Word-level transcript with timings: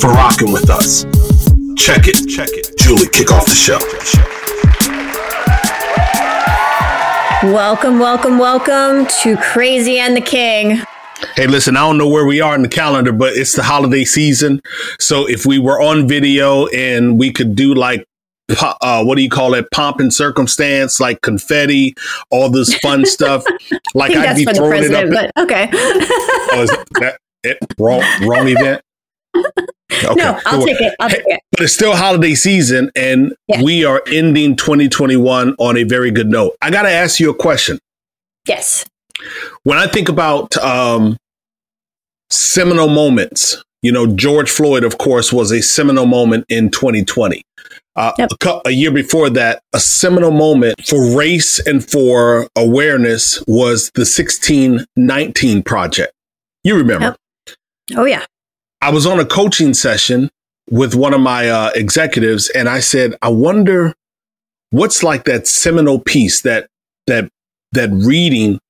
for 0.00 0.08
rocking 0.08 0.52
with 0.52 0.70
us. 0.70 1.04
Check 1.76 2.06
it. 2.06 2.28
Check 2.28 2.48
it. 2.52 2.78
Julie, 2.78 3.08
kick 3.08 3.32
off 3.32 3.46
the 3.46 3.54
show. 3.54 3.78
Welcome, 7.52 7.98
welcome, 7.98 8.38
welcome 8.38 9.06
to 9.22 9.36
Crazy 9.38 9.98
and 9.98 10.16
the 10.16 10.20
King. 10.20 10.82
Hey, 11.34 11.48
listen, 11.48 11.76
I 11.76 11.80
don't 11.80 11.98
know 11.98 12.08
where 12.08 12.26
we 12.26 12.40
are 12.40 12.54
in 12.54 12.62
the 12.62 12.68
calendar, 12.68 13.12
but 13.12 13.32
it's 13.32 13.56
the 13.56 13.62
holiday 13.64 14.04
season. 14.04 14.60
So 15.00 15.28
if 15.28 15.44
we 15.46 15.58
were 15.58 15.80
on 15.80 16.06
video 16.06 16.66
and 16.68 17.18
we 17.18 17.32
could 17.32 17.56
do 17.56 17.74
like, 17.74 18.04
uh, 18.60 19.02
what 19.04 19.16
do 19.16 19.22
you 19.22 19.30
call 19.30 19.54
it? 19.54 19.66
Pomp 19.72 19.98
and 19.98 20.14
circumstance, 20.14 21.00
like 21.00 21.22
confetti, 21.22 21.94
all 22.30 22.50
this 22.50 22.72
fun 22.78 23.04
stuff. 23.04 23.44
Like 23.94 24.14
I'd 24.14 24.36
be 24.36 24.44
throwing 24.44 24.84
it 24.84 24.94
up. 24.94 25.10
But 25.10 25.42
okay. 25.42 25.68
oh, 25.72 26.62
is 26.62 26.70
that 27.00 27.18
it? 27.42 27.58
Wrong, 27.78 28.02
wrong 28.22 28.46
event. 28.46 28.82
Okay. 29.90 30.14
No, 30.14 30.38
I'll 30.44 30.64
take 30.64 30.80
it. 30.80 30.94
I'll 31.00 31.08
take 31.08 31.22
it. 31.24 31.40
But 31.50 31.62
it's 31.62 31.72
still 31.72 31.96
holiday 31.96 32.34
season, 32.34 32.90
and 32.94 33.34
yes. 33.46 33.62
we 33.62 33.84
are 33.84 34.02
ending 34.06 34.54
2021 34.54 35.54
on 35.58 35.76
a 35.76 35.84
very 35.84 36.10
good 36.10 36.28
note. 36.28 36.56
I 36.60 36.70
got 36.70 36.82
to 36.82 36.90
ask 36.90 37.18
you 37.18 37.30
a 37.30 37.34
question. 37.34 37.78
Yes. 38.46 38.84
When 39.62 39.78
I 39.78 39.86
think 39.86 40.08
about 40.08 40.56
um, 40.58 41.16
seminal 42.30 42.88
moments, 42.88 43.62
you 43.82 43.92
know, 43.92 44.06
George 44.06 44.50
Floyd, 44.50 44.84
of 44.84 44.98
course, 44.98 45.32
was 45.32 45.50
a 45.52 45.62
seminal 45.62 46.06
moment 46.06 46.44
in 46.48 46.70
2020. 46.70 47.42
Uh, 47.96 48.12
yep. 48.16 48.30
a, 48.44 48.60
a, 48.66 48.70
year 48.70 48.92
before 48.92 49.28
that, 49.28 49.60
a 49.72 49.80
seminal 49.80 50.30
moment 50.30 50.86
for 50.86 51.16
race 51.16 51.58
and 51.66 51.88
for 51.90 52.48
awareness 52.54 53.42
was 53.48 53.90
the 53.94 54.02
1619 54.02 55.64
Project. 55.64 56.12
You 56.62 56.76
remember? 56.76 57.16
Yep. 57.46 57.56
Oh, 57.96 58.04
yeah. 58.04 58.24
I 58.80 58.90
was 58.90 59.06
on 59.06 59.18
a 59.18 59.24
coaching 59.24 59.74
session 59.74 60.30
with 60.70 60.94
one 60.94 61.14
of 61.14 61.20
my 61.20 61.48
uh, 61.48 61.70
executives, 61.74 62.48
and 62.50 62.68
I 62.68 62.80
said, 62.80 63.14
I 63.22 63.28
wonder 63.28 63.94
what's 64.70 65.02
like 65.02 65.24
that 65.24 65.46
seminal 65.46 65.98
piece 65.98 66.42
that 66.42 66.68
that 67.06 67.28
that 67.72 67.90
reading 67.90 68.60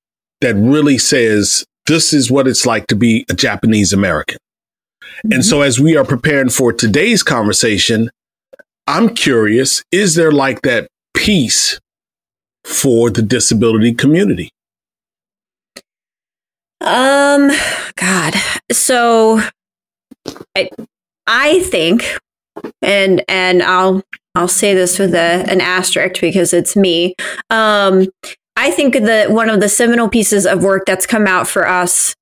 that 0.41 0.55
really 0.55 0.97
says 0.97 1.65
this 1.85 2.13
is 2.13 2.31
what 2.31 2.47
it's 2.47 2.65
like 2.65 2.87
to 2.87 2.95
be 2.95 3.25
a 3.29 3.33
Japanese 3.33 3.93
American. 3.93 4.37
Mm-hmm. 5.01 5.33
And 5.33 5.45
so, 5.45 5.61
as 5.61 5.79
we 5.79 5.97
are 5.97 6.05
preparing 6.05 6.49
for 6.49 6.73
today's 6.73 7.23
conversation, 7.23 8.09
I'm 8.87 9.13
curious: 9.13 9.83
is 9.91 10.15
there 10.15 10.31
like 10.31 10.61
that 10.63 10.87
piece 11.13 11.79
for 12.63 13.09
the 13.09 13.21
disability 13.21 13.93
community? 13.93 14.49
Um, 16.81 17.51
God. 17.95 18.35
So 18.71 19.41
I, 20.55 20.69
I 21.27 21.59
think, 21.61 22.17
and 22.81 23.23
and 23.27 23.63
I'll 23.63 24.03
I'll 24.35 24.47
say 24.47 24.73
this 24.73 24.99
with 24.99 25.13
a, 25.13 25.45
an 25.49 25.61
asterisk 25.61 26.21
because 26.21 26.53
it's 26.53 26.75
me. 26.75 27.15
Um, 27.49 28.07
I 28.55 28.71
think 28.71 28.93
that 28.95 29.31
one 29.31 29.49
of 29.49 29.59
the 29.59 29.69
seminal 29.69 30.09
pieces 30.09 30.45
of 30.45 30.63
work 30.63 30.85
that's 30.85 31.05
come 31.05 31.27
out 31.27 31.47
for 31.47 31.67
us 31.67 32.13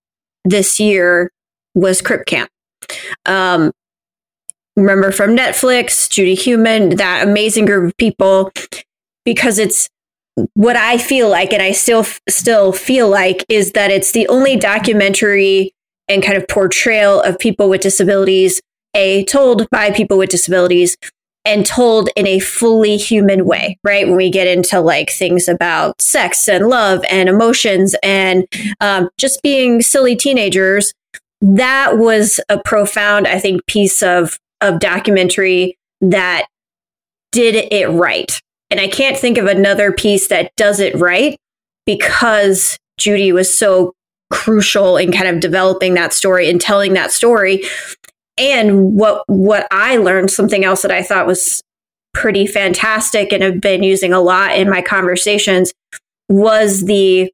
this 0.46 0.80
year 0.80 1.32
was 1.74 2.02
Crip 2.02 2.26
Camp. 2.26 2.50
Um, 3.26 3.72
remember 4.76 5.12
from 5.12 5.36
Netflix, 5.36 6.10
Judy 6.10 6.36
Heumann, 6.36 6.98
that 6.98 7.28
amazing 7.28 7.66
group 7.66 7.90
of 7.90 7.98
people, 7.98 8.52
because 9.26 9.60
it's 9.60 9.90
what 10.54 10.76
I 10.76 10.98
feel 11.00 11.30
like, 11.30 11.52
and 11.54 11.62
I 11.62 11.72
still 11.72 12.04
still 12.30 12.72
feel 12.72 13.10
like, 13.10 13.44
is 13.50 13.72
that 13.72 13.92
it's 13.92 14.12
the 14.12 14.28
only 14.28 14.56
documentary 14.56 15.74
and 16.08 16.24
kind 16.24 16.38
of 16.38 16.48
portrayal 16.48 17.22
of 17.22 17.40
people 17.40 17.70
with 17.70 17.82
disabilities, 17.82 18.62
a 18.94 19.26
told 19.26 19.70
by 19.70 19.92
people 19.92 20.18
with 20.18 20.30
disabilities 20.30 20.98
and 21.46 21.66
told 21.66 22.10
in 22.18 22.28
a 22.28 22.40
fully 22.40 22.98
human 22.98 23.46
way, 23.46 23.78
right? 23.84 24.06
When 24.08 24.18
we 24.18 24.30
get 24.30 24.48
into 24.48 24.82
like 24.82 25.10
things 25.10 25.48
about 25.48 26.02
sex 26.02 26.50
and 26.50 26.68
love 26.68 27.06
and 27.10 27.30
emotions 27.30 27.96
and 28.04 28.46
um, 28.82 29.10
just 29.18 29.42
being 29.42 29.82
silly 29.82 30.16
teenagers, 30.16 30.94
that 31.40 31.98
was 31.98 32.42
a 32.50 32.62
profound, 32.62 33.28
I 33.28 33.40
think, 33.40 33.66
piece 33.66 34.04
of 34.04 34.38
of 34.60 34.80
documentary 34.80 35.78
that 36.02 36.48
did 37.32 37.72
it 37.72 37.88
right. 37.90 38.42
And 38.70 38.80
I 38.80 38.88
can't 38.88 39.18
think 39.18 39.38
of 39.38 39.46
another 39.46 39.92
piece 39.92 40.28
that 40.28 40.52
does 40.58 40.80
it 40.80 40.96
right 40.96 41.38
because 41.86 42.78
Judy 42.98 43.32
was 43.32 43.56
so 43.56 43.94
crucial 44.30 44.98
in 44.98 45.12
kind 45.12 45.28
of 45.28 45.40
developing 45.40 45.94
that 45.94 46.14
story 46.14 46.50
and 46.50 46.60
telling 46.60 46.94
that 46.94 47.12
story. 47.12 47.64
And 48.38 48.94
what 48.94 49.24
what 49.28 49.68
I 49.72 49.98
learned, 49.98 50.32
something 50.32 50.64
else 50.64 50.82
that 50.84 50.92
I 50.92 51.04
thought 51.04 51.28
was 51.28 51.64
pretty 52.14 52.48
fantastic 52.48 53.32
and 53.32 53.44
have 53.44 53.62
been 53.62 53.84
using 53.84 54.14
a 54.14 54.20
lot 54.20 54.58
in 54.58 54.70
my 54.70 54.82
conversations 54.82 55.72
was 56.30 56.86
the 56.86 57.32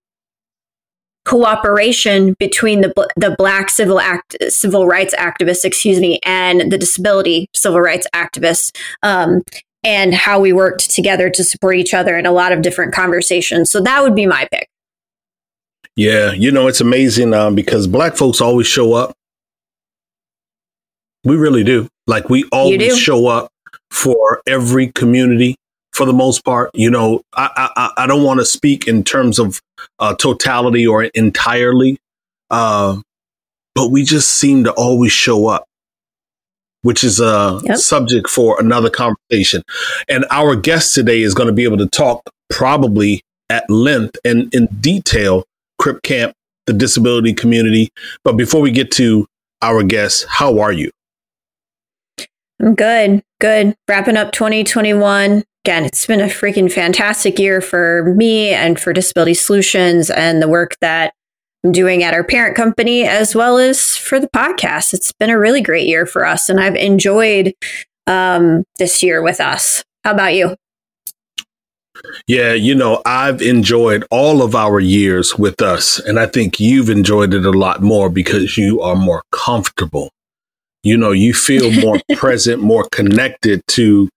cooperation 1.26 2.36
between 2.38 2.81
the 2.81 3.10
the 3.16 3.34
black 3.38 3.70
civil 3.70 4.00
act 4.00 4.36
civil 4.50 4.86
rights 4.86 5.16
activists 5.16 5.64
excuse 5.64 6.02
me 6.02 6.20
and 6.25 6.70
the 6.70 6.78
disability 6.78 7.48
civil 7.54 7.80
rights 7.80 8.06
activists 8.14 8.75
um, 9.04 9.42
and 9.86 10.14
how 10.14 10.38
we 10.38 10.52
worked 10.52 10.90
together 10.90 11.30
to 11.30 11.44
support 11.44 11.78
each 11.78 11.94
other 11.94 12.18
in 12.18 12.25
a 12.25 12.31
lot 12.31 12.52
of 12.52 12.62
different 12.62 12.94
conversations 12.94 13.72
so 13.72 13.80
that 13.80 14.04
would 14.04 14.16
be 14.16 14.25
my 14.25 14.46
pick 14.52 14.68
yeah, 15.96 16.31
you 16.31 16.52
know, 16.52 16.68
it's 16.68 16.81
amazing 16.81 17.34
um, 17.34 17.56
because 17.56 17.88
black 17.88 18.16
folks 18.16 18.42
always 18.42 18.68
show 18.68 18.94
up. 18.94 19.14
We 21.24 21.36
really 21.36 21.64
do. 21.64 21.88
Like 22.08 22.30
we 22.30 22.46
always 22.52 22.98
show 22.98 23.28
up 23.28 23.50
for 23.92 24.42
every 24.48 24.92
community 24.92 25.56
for 25.94 26.06
the 26.06 26.14
most 26.14 26.44
part. 26.44 26.72
You 26.74 26.90
know, 26.90 27.22
I 27.34 27.70
I, 27.76 28.04
I 28.04 28.08
don't 28.08 28.24
want 28.24 28.40
to 28.40 28.46
speak 28.46 28.88
in 28.88 29.04
terms 29.04 29.40
of 29.40 29.62
uh, 30.00 30.16
totality 30.16 30.86
or 30.86 31.04
entirely, 31.04 32.00
uh, 32.50 33.00
but 33.75 33.90
we 33.90 34.04
just 34.04 34.30
seem 34.30 34.64
to 34.66 34.72
always 34.74 35.12
show 35.12 35.48
up, 35.48 35.66
which 36.81 37.04
is 37.04 37.20
a 37.20 37.62
yep. 37.64 37.78
subject 37.78 38.30
for 38.30 38.60
another 38.60 38.90
conversation. 38.90 39.62
And 40.10 40.25
our 40.31 40.56
guest 40.56 40.96
today 40.96 41.22
is 41.22 41.34
going 41.34 41.48
to 41.48 41.54
be 41.54 41.64
able 41.64 41.78
to 41.78 41.88
talk 41.88 42.24
probably 42.50 43.22
at 43.50 43.70
length 43.70 44.18
and 44.25 44.54
in 44.54 44.66
detail 44.81 45.46
Crip 45.83 46.01
Camp, 46.01 46.33
the 46.66 46.71
disability 46.71 47.33
community. 47.33 47.89
But 48.23 48.38
before 48.38 48.61
we 48.61 48.71
get 48.71 48.89
to 48.91 49.27
our 49.61 49.83
guests, 49.83 50.25
how 50.29 50.59
are 50.59 50.71
you? 50.71 50.89
I'm 52.61 52.73
good, 52.73 53.21
good. 53.41 53.75
Wrapping 53.89 54.16
up 54.16 54.31
2021. 54.31 55.44
Again, 55.66 55.83
it's 55.83 56.07
been 56.07 56.21
a 56.21 56.25
freaking 56.27 56.71
fantastic 56.71 57.38
year 57.38 57.59
for 57.59 58.16
me 58.16 58.51
and 58.51 58.79
for 58.79 58.94
Disability 58.94 59.33
Solutions 59.33 60.09
and 60.09 60.41
the 60.41 60.47
work 60.47 60.77
that 60.79 61.13
I'm 61.66 61.73
doing 61.73 62.01
at 62.01 62.13
our 62.13 62.23
parent 62.23 62.55
company, 62.55 63.03
as 63.03 63.35
well 63.35 63.57
as 63.57 63.97
for 63.97 64.21
the 64.21 64.29
podcast. 64.29 64.94
It's 64.94 65.11
been 65.11 65.29
a 65.29 65.39
really 65.39 65.61
great 65.61 65.85
year 65.85 66.05
for 66.05 66.25
us, 66.25 66.47
and 66.47 66.61
I've 66.61 66.75
enjoyed 66.77 67.53
um, 68.07 68.63
this 68.79 69.03
year 69.03 69.21
with 69.21 69.41
us. 69.41 69.83
How 70.06 70.13
about 70.13 70.33
you? 70.33 70.56
Yeah, 72.28 72.54
you 72.54 72.75
know, 72.75 73.01
I've 73.06 73.42
enjoyed 73.42 74.06
all 74.10 74.42
of 74.42 74.56
our 74.56 74.80
years 74.80 75.38
with 75.38 75.62
us, 75.62 76.00
and 76.00 76.19
I 76.19 76.25
think 76.25 76.60
you've 76.60 76.90
enjoyed 76.90 77.34
it 77.34 77.45
a 77.45 77.51
lot 77.51 77.81
more 77.81 78.10
because 78.10 78.57
you 78.57 78.81
are 78.81 78.95
more 78.95 79.24
comfortable. 79.31 80.10
You 80.84 80.98
know, 80.98 81.12
you 81.12 81.34
feel 81.34 81.72
more 81.81 82.00
present, 82.16 82.62
more 82.62 82.88
connected 82.92 83.62
to 83.69 84.10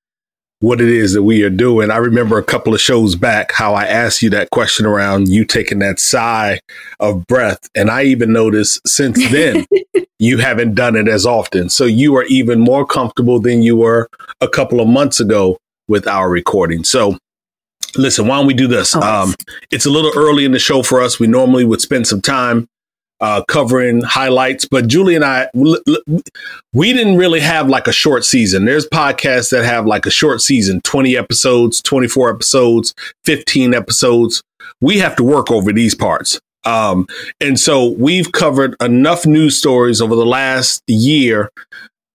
what 0.61 0.81
it 0.81 0.88
is 0.88 1.12
that 1.12 1.23
we 1.23 1.43
are 1.43 1.50
doing. 1.50 1.90
I 1.90 1.99
remember 1.99 2.38
a 2.38 2.44
couple 2.44 2.75
of 2.75 2.81
shows 2.81 3.14
back 3.14 3.52
how 3.52 3.75
I 3.75 3.84
asked 3.84 4.22
you 4.22 4.31
that 4.31 4.50
question 4.50 4.87
around 4.87 5.29
you 5.29 5.44
taking 5.44 5.81
that 5.81 6.00
sigh 6.00 6.61
of 6.99 7.26
breath. 7.26 7.69
And 7.75 7.90
I 7.90 8.05
even 8.05 8.32
noticed 8.32 8.87
since 8.88 9.19
then 9.31 9.67
you 10.19 10.38
haven't 10.38 10.75
done 10.75 10.96
it 10.96 11.08
as 11.08 11.26
often. 11.26 11.69
So 11.69 11.84
you 11.84 12.17
are 12.17 12.25
even 12.25 12.58
more 12.58 12.87
comfortable 12.87 13.38
than 13.38 13.62
you 13.62 13.76
were 13.76 14.08
a 14.40 14.49
couple 14.49 14.81
of 14.81 14.88
months 14.88 15.20
ago 15.20 15.58
with 15.88 16.08
our 16.08 16.31
recording. 16.31 16.84
So 16.84 17.19
Listen, 17.96 18.26
why 18.26 18.36
don't 18.36 18.46
we 18.46 18.54
do 18.54 18.66
this? 18.66 18.94
Oh, 18.94 19.00
um, 19.00 19.34
it's 19.70 19.86
a 19.86 19.90
little 19.90 20.12
early 20.16 20.44
in 20.44 20.52
the 20.52 20.58
show 20.58 20.82
for 20.82 21.00
us. 21.00 21.18
We 21.18 21.26
normally 21.26 21.64
would 21.64 21.80
spend 21.80 22.06
some 22.06 22.20
time 22.20 22.68
uh, 23.20 23.42
covering 23.48 24.02
highlights. 24.02 24.66
But 24.66 24.88
Julie 24.88 25.14
and 25.14 25.24
I, 25.24 25.48
we 25.54 26.92
didn't 26.92 27.16
really 27.16 27.40
have 27.40 27.68
like 27.68 27.86
a 27.86 27.92
short 27.92 28.24
season. 28.24 28.64
There's 28.64 28.86
podcasts 28.88 29.50
that 29.50 29.64
have 29.64 29.86
like 29.86 30.06
a 30.06 30.10
short 30.10 30.42
season 30.42 30.80
20 30.82 31.16
episodes, 31.16 31.80
24 31.82 32.34
episodes, 32.34 32.94
15 33.24 33.74
episodes. 33.74 34.42
We 34.80 34.98
have 34.98 35.16
to 35.16 35.24
work 35.24 35.50
over 35.50 35.72
these 35.72 35.94
parts. 35.94 36.40
Um, 36.64 37.06
and 37.40 37.58
so 37.58 37.90
we've 37.92 38.32
covered 38.32 38.74
enough 38.80 39.24
news 39.24 39.56
stories 39.56 40.00
over 40.00 40.16
the 40.16 40.26
last 40.26 40.82
year 40.88 41.50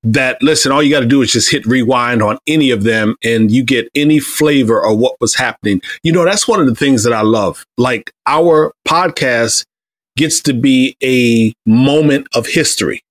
that 0.03 0.41
listen, 0.41 0.71
all 0.71 0.81
you 0.81 0.91
got 0.91 1.01
to 1.01 1.05
do 1.05 1.21
is 1.21 1.31
just 1.31 1.51
hit 1.51 1.65
rewind 1.65 2.23
on 2.23 2.37
any 2.47 2.71
of 2.71 2.83
them 2.83 3.15
and 3.23 3.51
you 3.51 3.63
get 3.63 3.89
any 3.93 4.19
flavor 4.19 4.83
of 4.83 4.97
what 4.97 5.19
was 5.21 5.35
happening. 5.35 5.81
You 6.03 6.11
know, 6.11 6.25
that's 6.25 6.47
one 6.47 6.59
of 6.59 6.65
the 6.65 6.75
things 6.75 7.03
that 7.03 7.13
I 7.13 7.21
love. 7.21 7.65
Like 7.77 8.11
our 8.25 8.73
podcast 8.87 9.65
gets 10.17 10.41
to 10.41 10.53
be 10.53 10.95
a 11.03 11.53
moment 11.69 12.27
of 12.33 12.47
history. 12.47 13.01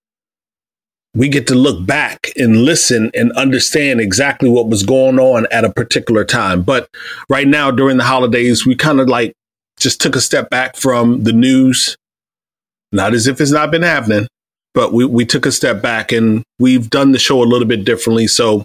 We 1.14 1.28
get 1.28 1.46
to 1.48 1.54
look 1.56 1.84
back 1.86 2.28
and 2.36 2.58
listen 2.58 3.10
and 3.14 3.32
understand 3.32 4.00
exactly 4.00 4.48
what 4.48 4.68
was 4.68 4.84
going 4.84 5.18
on 5.18 5.46
at 5.50 5.64
a 5.64 5.72
particular 5.72 6.24
time. 6.24 6.62
But 6.62 6.88
right 7.28 7.48
now, 7.48 7.72
during 7.72 7.96
the 7.96 8.04
holidays, 8.04 8.64
we 8.64 8.76
kind 8.76 9.00
of 9.00 9.08
like 9.08 9.34
just 9.78 10.00
took 10.00 10.14
a 10.14 10.20
step 10.20 10.50
back 10.50 10.76
from 10.76 11.24
the 11.24 11.32
news. 11.32 11.96
Not 12.92 13.14
as 13.14 13.26
if 13.26 13.40
it's 13.40 13.50
not 13.50 13.70
been 13.70 13.82
happening, 13.82 14.28
but 14.74 14.92
we, 14.92 15.04
we 15.04 15.24
took 15.24 15.46
a 15.46 15.52
step 15.52 15.82
back 15.82 16.12
and 16.12 16.42
we've 16.58 16.90
done 16.90 17.12
the 17.12 17.18
show 17.18 17.42
a 17.42 17.44
little 17.44 17.66
bit 17.66 17.84
differently. 17.84 18.26
So 18.26 18.64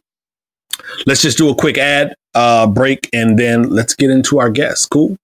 let's 1.05 1.21
just 1.21 1.37
do 1.37 1.49
a 1.49 1.55
quick 1.55 1.77
ad 1.77 2.13
uh, 2.33 2.67
break 2.67 3.09
and 3.13 3.39
then 3.39 3.69
let's 3.69 3.93
get 3.95 4.09
into 4.09 4.39
our 4.39 4.49
guests. 4.49 4.85
Cool. 4.85 5.17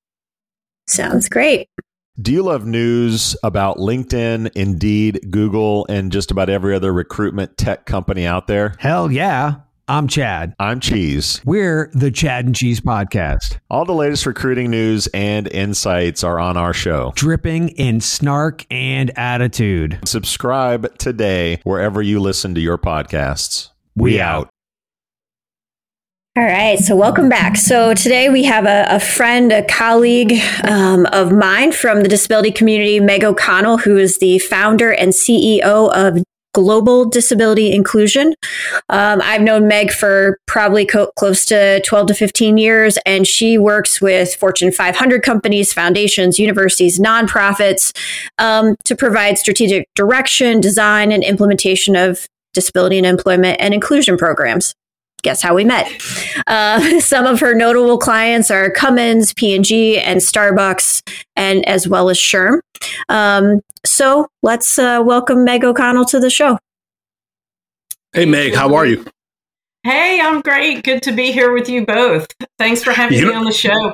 Sounds 0.87 1.29
great. 1.29 1.67
Do 2.21 2.33
you 2.33 2.43
love 2.43 2.65
news 2.65 3.35
about 3.41 3.77
LinkedIn, 3.77 4.51
Indeed, 4.53 5.27
Google, 5.31 5.85
and 5.87 6.11
just 6.11 6.29
about 6.29 6.49
every 6.49 6.75
other 6.75 6.91
recruitment 6.91 7.57
tech 7.57 7.85
company 7.85 8.25
out 8.25 8.47
there? 8.47 8.75
Hell 8.79 9.11
yeah. 9.11 9.55
I'm 9.91 10.07
Chad. 10.07 10.55
I'm 10.57 10.79
Cheese. 10.79 11.41
We're 11.43 11.91
the 11.93 12.11
Chad 12.11 12.45
and 12.45 12.55
Cheese 12.55 12.79
Podcast. 12.79 13.59
All 13.69 13.83
the 13.83 13.91
latest 13.91 14.25
recruiting 14.25 14.71
news 14.71 15.07
and 15.07 15.49
insights 15.49 16.23
are 16.23 16.39
on 16.39 16.55
our 16.55 16.71
show, 16.71 17.11
dripping 17.17 17.67
in 17.71 17.99
snark 17.99 18.65
and 18.71 19.11
attitude. 19.17 19.99
Subscribe 20.05 20.97
today 20.97 21.59
wherever 21.65 22.01
you 22.01 22.21
listen 22.21 22.55
to 22.55 22.61
your 22.61 22.77
podcasts. 22.77 23.71
We, 23.97 24.11
we 24.11 24.21
out. 24.21 24.47
All 26.37 26.45
right, 26.45 26.79
so 26.79 26.95
welcome 26.95 27.27
back. 27.27 27.57
So 27.57 27.93
today 27.93 28.29
we 28.29 28.43
have 28.43 28.65
a, 28.65 28.85
a 28.87 28.99
friend, 29.01 29.51
a 29.51 29.65
colleague 29.65 30.39
um, 30.63 31.05
of 31.07 31.33
mine 31.33 31.73
from 31.73 32.01
the 32.01 32.07
disability 32.07 32.51
community, 32.51 33.01
Meg 33.01 33.25
O'Connell, 33.25 33.79
who 33.79 33.97
is 33.97 34.19
the 34.19 34.39
founder 34.39 34.93
and 34.93 35.11
CEO 35.11 35.93
of 35.93 36.23
global 36.53 37.05
disability 37.05 37.71
inclusion. 37.71 38.33
Um, 38.89 39.21
I've 39.23 39.41
known 39.41 39.67
Meg 39.67 39.91
for 39.91 40.37
probably 40.47 40.85
co- 40.85 41.11
close 41.17 41.45
to 41.47 41.81
12 41.81 42.07
to 42.07 42.13
15 42.13 42.57
years, 42.57 42.97
and 43.05 43.27
she 43.27 43.57
works 43.57 44.01
with 44.01 44.35
Fortune 44.35 44.71
500 44.71 45.23
companies, 45.23 45.73
foundations, 45.73 46.39
universities, 46.39 46.99
nonprofits 46.99 47.95
um, 48.37 48.75
to 48.85 48.95
provide 48.95 49.37
strategic 49.37 49.87
direction, 49.95 50.59
design, 50.59 51.11
and 51.11 51.23
implementation 51.23 51.95
of 51.95 52.27
disability 52.53 52.97
and 52.97 53.05
employment 53.07 53.57
and 53.61 53.73
inclusion 53.73 54.17
programs 54.17 54.73
guess 55.21 55.41
how 55.41 55.55
we 55.55 55.63
met. 55.63 55.91
Uh, 56.47 56.99
some 56.99 57.25
of 57.25 57.39
her 57.39 57.53
notable 57.53 57.97
clients 57.97 58.51
are 58.51 58.69
Cummins, 58.69 59.33
P&G, 59.33 59.99
and 59.99 60.19
Starbucks, 60.19 61.01
and 61.35 61.67
as 61.67 61.87
well 61.87 62.09
as 62.09 62.17
SHRM. 62.17 62.59
Um, 63.09 63.61
so 63.85 64.27
let's 64.43 64.77
uh, 64.77 65.01
welcome 65.03 65.43
Meg 65.43 65.63
O'Connell 65.63 66.05
to 66.05 66.19
the 66.19 66.29
show. 66.29 66.57
Hey, 68.13 68.25
Meg, 68.25 68.53
how 68.53 68.75
are 68.75 68.85
you? 68.85 69.05
Hey, 69.83 70.19
I'm 70.21 70.41
great. 70.41 70.83
Good 70.83 71.01
to 71.03 71.11
be 71.11 71.31
here 71.31 71.53
with 71.53 71.67
you 71.67 71.85
both. 71.85 72.27
Thanks 72.59 72.83
for 72.83 72.91
having 72.91 73.17
you 73.17 73.27
me 73.27 73.33
on 73.33 73.45
the 73.45 73.51
show. 73.51 73.93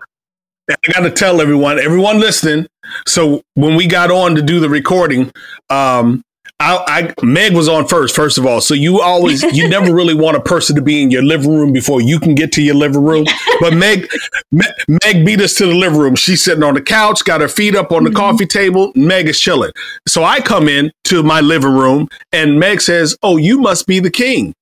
I 0.69 0.75
got 0.91 1.01
to 1.01 1.11
tell 1.11 1.39
everyone, 1.39 1.79
everyone 1.79 2.19
listening. 2.19 2.67
So 3.05 3.41
when 3.53 3.75
we 3.75 3.87
got 3.87 4.11
on 4.11 4.35
to 4.35 4.41
do 4.41 4.59
the 4.59 4.69
recording, 4.69 5.31
um, 5.69 6.23
I, 6.59 7.13
I, 7.19 7.23
Meg 7.23 7.53
was 7.53 7.69
on 7.69 7.87
first, 7.87 8.15
first 8.15 8.37
of 8.39 8.45
all. 8.45 8.61
So 8.61 8.73
you 8.73 8.99
always, 8.99 9.43
you 9.43 9.67
never 9.69 9.93
really 9.93 10.15
want 10.15 10.37
a 10.37 10.41
person 10.41 10.75
to 10.75 10.81
be 10.81 11.03
in 11.03 11.11
your 11.11 11.21
living 11.21 11.55
room 11.55 11.71
before 11.71 12.01
you 12.01 12.19
can 12.19 12.33
get 12.33 12.51
to 12.53 12.63
your 12.63 12.75
living 12.75 13.03
room. 13.03 13.25
But 13.59 13.73
Meg, 13.73 14.09
Meg, 14.51 14.71
Meg 15.03 15.25
beat 15.25 15.39
us 15.41 15.53
to 15.55 15.67
the 15.67 15.75
living 15.75 15.99
room. 15.99 16.15
She's 16.15 16.43
sitting 16.43 16.63
on 16.63 16.73
the 16.73 16.81
couch, 16.81 17.23
got 17.23 17.41
her 17.41 17.47
feet 17.47 17.75
up 17.75 17.91
on 17.91 18.03
the 18.03 18.09
mm-hmm. 18.09 18.17
coffee 18.17 18.47
table. 18.47 18.91
Meg 18.95 19.27
is 19.27 19.39
chilling. 19.39 19.71
So 20.07 20.23
I 20.23 20.41
come 20.41 20.67
in 20.67 20.91
to 21.05 21.21
my 21.21 21.41
living 21.41 21.73
room 21.73 22.07
and 22.31 22.59
Meg 22.59 22.81
says, 22.81 23.15
"Oh, 23.21 23.37
you 23.37 23.59
must 23.59 23.85
be 23.85 23.99
the 23.99 24.11
king." 24.11 24.53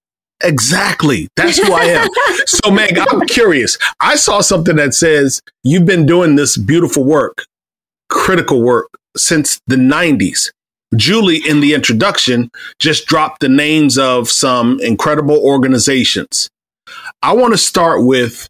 Exactly. 0.44 1.30
That's 1.38 1.58
who 1.58 1.72
I 1.72 1.86
am. 1.86 2.10
so 2.46 2.70
Meg, 2.70 2.98
I'm 2.98 3.22
curious. 3.22 3.78
I 4.02 4.18
saw 4.18 4.42
something 4.42 4.76
that 4.76 4.94
says 4.94 5.42
you've 5.64 5.86
been 5.86 6.06
doing 6.06 6.36
this 6.36 6.58
beautiful 6.58 7.06
work, 7.06 7.46
critical 8.10 8.62
work 8.62 8.90
since 9.16 9.62
the 9.68 9.78
90s. 9.78 10.52
Julie, 10.96 11.42
in 11.48 11.60
the 11.60 11.74
introduction, 11.74 12.50
just 12.80 13.08
dropped 13.08 13.42
the 13.42 13.50
names 13.50 13.98
of 13.98 14.30
some 14.30 14.80
incredible 14.82 15.38
organizations. 15.38 16.50
I 17.22 17.34
want 17.34 17.54
to 17.54 17.58
start 17.58 18.04
with 18.04 18.48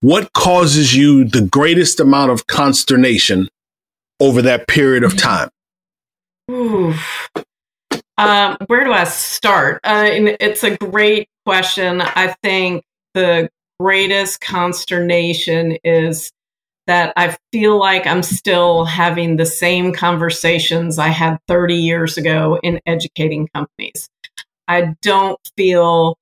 what 0.00 0.32
causes 0.32 0.94
you 0.94 1.24
the 1.24 1.42
greatest 1.42 1.98
amount 1.98 2.30
of 2.30 2.46
consternation 2.46 3.48
over 4.20 4.42
that 4.42 4.68
period 4.68 5.04
of 5.04 5.16
time? 5.16 5.48
Ooh. 6.50 6.94
Um, 8.16 8.56
where 8.66 8.84
do 8.84 8.92
I 8.92 9.04
start? 9.04 9.80
Uh, 9.84 10.08
it's 10.40 10.64
a 10.64 10.76
great 10.76 11.28
question. 11.46 12.00
I 12.00 12.34
think 12.42 12.84
the 13.14 13.48
greatest 13.78 14.40
consternation 14.40 15.78
is 15.84 16.30
that 16.88 17.12
I 17.16 17.36
feel 17.52 17.78
like 17.78 18.06
I'm 18.06 18.22
still 18.22 18.86
having 18.86 19.36
the 19.36 19.46
same 19.46 19.92
conversations 19.92 20.98
I 20.98 21.08
had 21.08 21.38
30 21.46 21.74
years 21.74 22.16
ago 22.16 22.58
in 22.62 22.80
educating 22.86 23.46
companies. 23.54 24.08
I 24.66 24.94
don't 25.02 25.38
feel, 25.54 26.16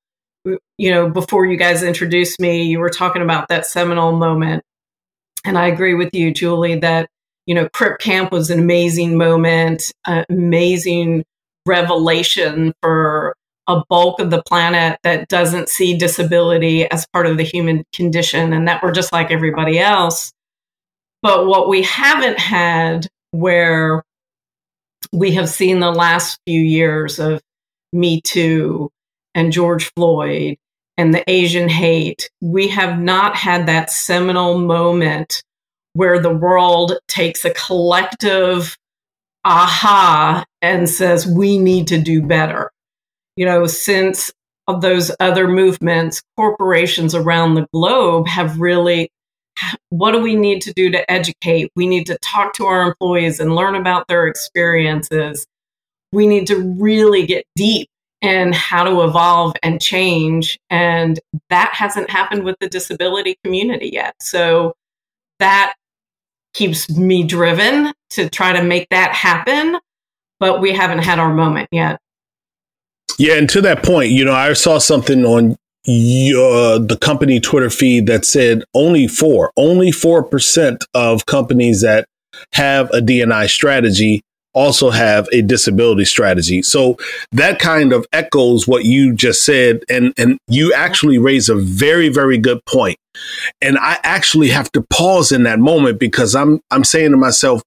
you 0.45 0.91
know, 0.91 1.09
before 1.09 1.47
you 1.47 1.57
guys 1.57 1.85
introduced 1.85 2.41
me, 2.41 2.65
you 2.65 2.81
were 2.81 2.91
talking 2.91 3.23
about 3.23 3.47
that 3.49 3.65
seminal 3.65 4.13
moment. 4.13 4.65
And 5.45 5.57
I 5.57 5.69
agree 5.69 5.95
with 5.95 6.13
you, 6.13 6.35
Julie, 6.35 6.81
that, 6.81 7.09
you 7.47 7.55
know, 7.55 7.69
Crip 7.69 8.01
Camp 8.01 8.33
was 8.33 8.51
an 8.51 8.59
amazing 8.59 9.17
moment, 9.17 9.93
amazing 10.05 11.25
revelation 11.65 12.75
for 12.83 13.37
a 13.69 13.83
bulk 13.89 14.19
of 14.19 14.31
the 14.31 14.43
planet 14.43 14.99
that 15.05 15.29
doesn't 15.29 15.69
see 15.69 15.97
disability 15.97 16.91
as 16.91 17.07
part 17.13 17.27
of 17.27 17.37
the 17.37 17.45
human 17.45 17.85
condition 17.93 18.53
and 18.53 18.67
that 18.67 18.83
we're 18.83 18.93
just 18.93 19.13
like 19.13 19.31
everybody 19.31 19.79
else. 19.79 20.33
But 21.23 21.47
what 21.47 21.69
we 21.69 21.83
haven't 21.83 22.39
had, 22.39 23.07
where 23.31 24.03
we 25.13 25.33
have 25.33 25.49
seen 25.49 25.81
the 25.81 25.91
last 25.91 26.39
few 26.47 26.61
years 26.61 27.19
of 27.19 27.41
Me 27.93 28.21
Too 28.21 28.91
and 29.35 29.53
George 29.53 29.93
Floyd 29.95 30.57
and 30.97 31.13
the 31.13 31.29
Asian 31.31 31.69
hate, 31.69 32.31
we 32.41 32.69
have 32.69 33.01
not 33.01 33.37
had 33.37 33.67
that 33.67 33.91
seminal 33.91 34.59
moment 34.59 35.43
where 35.93 36.19
the 36.19 36.35
world 36.35 36.99
takes 37.09 37.45
a 37.45 37.51
collective 37.51 38.77
aha 39.45 40.45
and 40.61 40.89
says, 40.89 41.27
we 41.27 41.59
need 41.59 41.87
to 41.89 42.01
do 42.01 42.23
better. 42.23 42.71
You 43.37 43.47
know, 43.47 43.67
since 43.67 44.33
of 44.67 44.81
those 44.81 45.11
other 45.21 45.47
movements, 45.49 46.23
corporations 46.37 47.15
around 47.15 47.55
the 47.55 47.67
globe 47.73 48.27
have 48.27 48.61
really 48.61 49.11
what 49.91 50.13
do 50.13 50.21
we 50.21 50.37
need 50.37 50.61
to 50.63 50.73
do 50.73 50.91
to 50.91 51.11
educate? 51.11 51.71
We 51.77 51.87
need 51.87 52.07
to 52.07 52.19
talk 52.19 52.55
to 52.55 52.67
our 52.67 52.83
employees 52.83 53.41
and 53.41 53.55
learn 53.55 53.75
about 53.75 54.09
their 54.09 54.27
experiences. 54.27 55.47
We 56.13 56.27
need 56.27 56.47
to 56.49 56.57
really 56.79 57.27
get 57.27 57.45
deep 57.57 57.89
in 58.23 58.53
how 58.53 58.85
to 58.85 59.03
evolve 59.03 59.55
and 59.63 59.81
change. 59.81 60.59
And 60.71 61.21
that 61.51 61.71
hasn't 61.75 62.11
happened 62.11 62.45
with 62.45 62.57
the 62.61 62.69
disability 62.69 63.39
community 63.45 63.91
yet. 63.93 64.15
So 64.21 64.75
that 65.39 65.75
keeps 66.55 66.91
me 66.91 67.23
driven 67.23 67.93
to 68.11 68.29
try 68.29 68.53
to 68.53 68.63
make 68.63 68.89
that 68.91 69.13
happen. 69.13 69.79
But 70.39 70.61
we 70.61 70.73
haven't 70.73 70.99
had 71.01 71.19
our 71.19 71.33
moment 71.33 71.69
yet. 71.73 72.01
Yeah, 73.19 73.35
and 73.35 73.49
to 73.51 73.61
that 73.63 73.83
point, 73.83 74.11
you 74.11 74.25
know, 74.25 74.35
I 74.35 74.53
saw 74.53 74.79
something 74.79 75.25
on 75.25 75.57
the 75.87 76.99
company 77.01 77.41
Twitter 77.41 77.71
feed 77.71 78.07
that 78.07 78.25
said 78.25 78.65
only 78.75 79.07
four, 79.07 79.53
only 79.57 79.91
4% 79.91 80.79
of 80.95 81.27
companies 81.27 81.81
that 81.83 82.07
have 82.53 82.91
a 82.91 83.01
DNI 83.01 83.49
strategy 83.49 84.23
also 84.57 84.89
have 84.89 85.29
a 85.33 85.43
disability 85.43 86.07
strategy. 86.07 86.63
So 86.63 86.97
that 87.33 87.59
kind 87.59 87.93
of 87.93 88.07
echoes 88.13 88.67
what 88.67 88.87
you 88.87 89.15
just 89.15 89.45
said. 89.45 89.83
And, 89.91 90.15
and 90.17 90.39
you 90.49 90.73
actually 90.73 91.19
raise 91.19 91.51
a 91.51 91.55
very, 91.55 92.09
very 92.09 92.39
good 92.39 92.65
point. 92.65 92.97
And 93.61 93.77
I 93.79 93.99
actually 94.03 94.49
have 94.49 94.73
to 94.73 94.83
pause 94.83 95.31
in 95.31 95.43
that 95.43 95.59
moment 95.59 96.01
because 96.01 96.35
I'm, 96.35 96.61
I'm 96.71 96.85
saying 96.85 97.11
to 97.11 97.19
myself, 97.19 97.63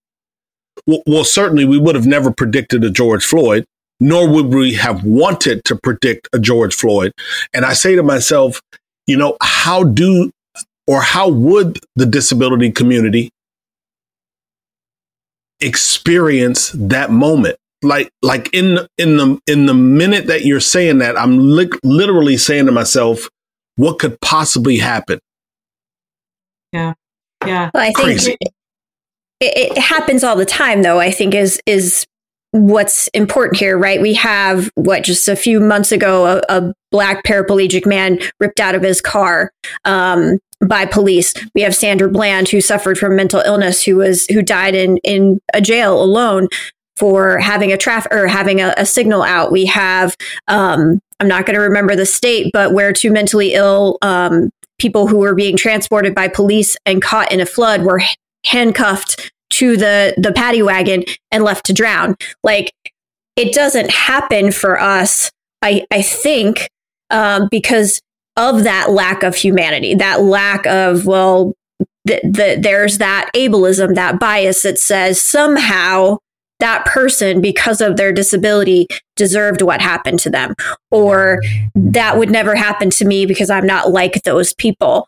well, 1.06 1.24
certainly 1.24 1.66
we 1.66 1.78
would 1.78 1.96
have 1.96 2.08
never 2.08 2.32
predicted 2.32 2.84
a 2.84 2.90
George 2.90 3.24
Floyd, 3.24 3.66
nor 4.00 4.27
would 4.27 4.53
we 4.53 4.74
have 4.75 5.03
wanted 5.03 5.63
to 5.65 5.75
predict 5.75 6.27
a 6.34 6.39
George 6.39 6.75
Floyd. 6.75 7.12
And 7.53 7.65
I 7.65 7.74
say 7.74 7.96
to 7.96 8.03
myself, 8.03 8.62
you 9.08 9.18
know, 9.18 9.38
how 9.41 9.84
do 9.84 10.32
or 10.88 11.01
how 11.01 11.29
would 11.29 11.79
the 11.96 12.06
disability 12.06 12.72
community 12.72 13.32
experience 15.60 16.72
that 16.72 17.12
moment? 17.12 17.58
Like, 17.82 18.10
like 18.22 18.50
in 18.53 18.88
in 18.98 19.18
the 19.18 19.39
in 19.48 19.65
the 19.65 19.74
minute 19.74 20.27
that 20.27 20.44
you're 20.44 20.60
saying 20.60 20.98
that, 20.98 21.18
I'm 21.18 21.38
li- 21.38 21.70
literally 21.84 22.38
saying 22.38 22.65
to 22.65 22.72
myself, 22.72 23.29
what 23.75 24.00
could 24.00 24.20
possibly 24.20 24.77
happen? 24.77 25.20
Yeah, 26.74 26.94
yeah. 27.46 27.72
Well, 27.74 27.84
I 27.84 27.94
think 27.94 27.98
Crazy. 27.98 28.38
it, 28.41 28.51
it 29.39 29.77
happens 29.77 30.24
all 30.25 30.36
the 30.36 30.46
time, 30.46 30.82
though. 30.82 31.00
I 31.00 31.12
think 31.12 31.34
is 31.34 31.62
is 31.65 32.06
what's 32.51 33.08
important 33.10 33.58
here, 33.58 33.77
right? 33.77 34.01
We 34.01 34.13
have 34.15 34.70
what 34.75 35.03
just 35.03 35.27
a 35.27 35.36
few 35.36 35.60
months 35.60 35.91
ago, 35.91 36.41
a, 36.50 36.58
a 36.58 36.74
black 36.91 37.24
paraplegic 37.24 37.86
man 37.86 38.20
ripped 38.39 38.60
out 38.60 38.75
of 38.75 38.82
his 38.82 39.01
car 39.01 39.51
um, 39.86 40.39
by 40.65 40.86
police. 40.86 41.34
We 41.53 41.62
have 41.62 41.75
Sandra 41.75 42.10
Bland, 42.10 42.50
who 42.50 42.62
suffered 42.62 42.98
from 42.98 43.15
mental 43.15 43.41
illness, 43.41 43.84
who 43.84 43.98
was 43.98 44.25
who 44.27 44.41
died 44.41 44.75
in 44.75 44.98
in 44.98 45.39
a 45.53 45.62
jail 45.62 46.01
alone 46.01 46.48
for 46.98 47.38
having 47.39 47.72
a 47.72 47.77
traffic 47.77 48.12
or 48.12 48.27
having 48.27 48.60
a, 48.60 48.74
a 48.77 48.86
signal 48.86 49.22
out. 49.22 49.51
We 49.51 49.65
have 49.68 50.18
um, 50.48 51.00
I'm 51.20 51.27
not 51.27 51.46
going 51.46 51.56
to 51.56 51.62
remember 51.62 51.96
the 51.96 52.06
state, 52.06 52.51
but 52.53 52.74
where 52.74 52.94
two 52.94 53.12
mentally 53.12 53.53
ill 53.53 53.98
um, 54.01 54.50
people 54.79 55.08
who 55.08 55.18
were 55.18 55.36
being 55.36 55.58
transported 55.58 56.15
by 56.15 56.27
police 56.27 56.77
and 56.86 57.01
caught 57.01 57.32
in 57.32 57.39
a 57.39 57.46
flood 57.46 57.84
were 57.84 58.01
handcuffed 58.46 59.32
to 59.60 59.75
the 59.75 60.13
the 60.18 60.32
paddy 60.32 60.62
wagon 60.62 61.04
and 61.32 61.44
left 61.44 61.66
to 61.66 61.74
drown. 61.74 62.16
Like 62.44 62.72
it 63.36 63.54
doesn't 63.54 63.92
happen 63.92 64.51
for 64.51 64.80
us. 64.80 65.32
I 65.62 65.86
I 65.92 66.01
think 66.01 66.70
um, 67.10 67.48
because 67.51 68.01
of 68.38 68.63
that 68.63 68.92
lack 68.92 69.24
of 69.24 69.36
humanity, 69.36 69.96
that 69.96 70.22
lack 70.22 70.66
of 70.66 71.06
well, 71.06 71.54
the, 72.06 72.22
the, 72.24 72.58
there's 72.62 72.98
that 73.00 73.30
ableism, 73.36 73.96
that 73.96 74.20
bias 74.20 74.62
that 74.63 74.80
says 74.80 75.22
somehow 75.22 76.18
that 76.60 76.86
person, 76.86 77.42
because 77.42 77.80
of 77.82 77.96
their 77.98 78.12
disability, 78.12 78.88
deserved 79.16 79.62
what 79.62 79.82
happened 79.82 80.20
to 80.20 80.30
them, 80.30 80.54
or 80.92 81.42
that 81.75 82.18
would 82.18 82.30
never 82.30 82.56
happen 82.56 82.89
to 82.92 83.06
me 83.06 83.25
because 83.25 83.50
I'm 83.50 83.66
not 83.66 83.92
like 83.92 84.24
those 84.24 84.54
people. 84.54 85.08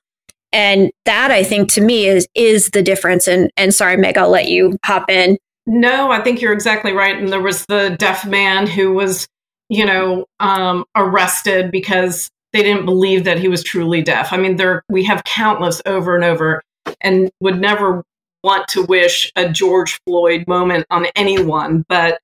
And 0.53 0.91
that 1.05 1.31
I 1.31 1.43
think 1.43 1.69
to 1.73 1.81
me 1.81 2.07
is 2.07 2.27
is 2.35 2.69
the 2.69 2.81
difference. 2.81 3.27
And 3.27 3.49
and 3.57 3.73
sorry, 3.73 3.97
Meg, 3.97 4.17
I'll 4.17 4.29
let 4.29 4.47
you 4.47 4.77
hop 4.83 5.09
in. 5.09 5.37
No, 5.67 6.11
I 6.11 6.21
think 6.21 6.41
you're 6.41 6.53
exactly 6.53 6.91
right. 6.91 7.17
And 7.17 7.29
there 7.29 7.41
was 7.41 7.65
the 7.67 7.95
deaf 7.97 8.25
man 8.25 8.67
who 8.67 8.93
was, 8.93 9.27
you 9.69 9.85
know, 9.85 10.25
um, 10.39 10.85
arrested 10.95 11.71
because 11.71 12.29
they 12.51 12.63
didn't 12.63 12.85
believe 12.85 13.23
that 13.23 13.39
he 13.39 13.47
was 13.47 13.63
truly 13.63 14.01
deaf. 14.01 14.33
I 14.33 14.37
mean, 14.37 14.57
there 14.57 14.83
we 14.89 15.03
have 15.05 15.23
countless 15.23 15.81
over 15.85 16.15
and 16.15 16.23
over, 16.23 16.61
and 16.99 17.31
would 17.39 17.61
never 17.61 18.03
want 18.43 18.67
to 18.69 18.83
wish 18.83 19.31
a 19.35 19.47
George 19.47 19.99
Floyd 20.05 20.45
moment 20.47 20.85
on 20.89 21.05
anyone. 21.15 21.85
But 21.87 22.19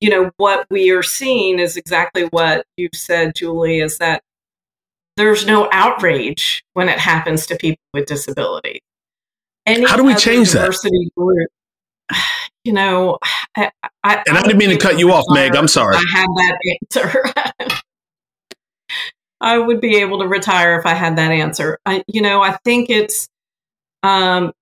you 0.00 0.10
know 0.10 0.30
what 0.36 0.66
we 0.70 0.90
are 0.90 1.02
seeing 1.02 1.58
is 1.58 1.76
exactly 1.76 2.24
what 2.24 2.64
you've 2.76 2.94
said, 2.94 3.34
Julie. 3.34 3.80
Is 3.80 3.98
that 3.98 4.22
there's 5.16 5.46
no 5.46 5.68
outrage 5.72 6.64
when 6.74 6.88
it 6.88 6.98
happens 6.98 7.46
to 7.46 7.56
people 7.56 7.82
with 7.92 8.06
disability. 8.06 8.82
Any 9.64 9.86
How 9.86 9.96
do 9.96 10.04
we 10.04 10.14
change 10.14 10.52
that? 10.52 10.72
Group, 11.16 11.48
you 12.64 12.72
know, 12.72 13.18
I, 13.56 13.70
I, 14.04 14.22
And 14.26 14.36
I 14.36 14.42
didn't 14.42 14.58
mean 14.58 14.70
to 14.70 14.78
cut 14.78 14.98
you 14.98 15.12
off, 15.12 15.24
Meg. 15.30 15.56
I'm 15.56 15.68
sorry. 15.68 15.96
I 15.96 16.04
had 16.12 16.26
that 16.26 16.58
answer. 16.82 17.24
I 19.40 19.58
would 19.58 19.80
be 19.80 19.96
able 19.96 20.20
to 20.20 20.28
retire 20.28 20.78
if 20.78 20.86
I 20.86 20.94
had 20.94 21.16
that 21.16 21.30
answer. 21.30 21.78
I, 21.84 22.02
you 22.06 22.22
know, 22.22 22.42
I 22.42 22.56
think 22.64 22.88
it's 22.88 23.28
um, 24.02 24.52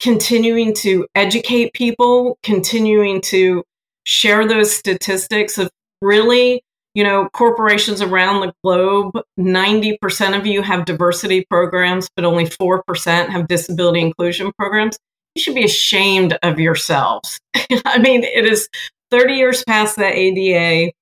continuing 0.00 0.74
to 0.74 1.06
educate 1.14 1.72
people, 1.74 2.38
continuing 2.42 3.20
to 3.22 3.62
share 4.04 4.48
those 4.48 4.72
statistics 4.72 5.58
of 5.58 5.70
really, 6.02 6.62
you 6.94 7.04
know, 7.04 7.28
corporations 7.32 8.02
around 8.02 8.40
the 8.40 8.52
globe, 8.64 9.12
90% 9.38 10.38
of 10.38 10.46
you 10.46 10.62
have 10.62 10.84
diversity 10.84 11.44
programs, 11.48 12.08
but 12.16 12.24
only 12.24 12.46
4% 12.46 13.28
have 13.28 13.48
disability 13.48 14.00
inclusion 14.00 14.52
programs. 14.58 14.98
You 15.34 15.42
should 15.42 15.54
be 15.54 15.64
ashamed 15.64 16.36
of 16.42 16.58
yourselves. 16.58 17.38
I 17.84 17.98
mean, 17.98 18.24
it 18.24 18.44
is 18.44 18.68
30 19.10 19.34
years 19.34 19.64
past 19.64 19.96
the 19.96 20.06
ADA. 20.06 20.92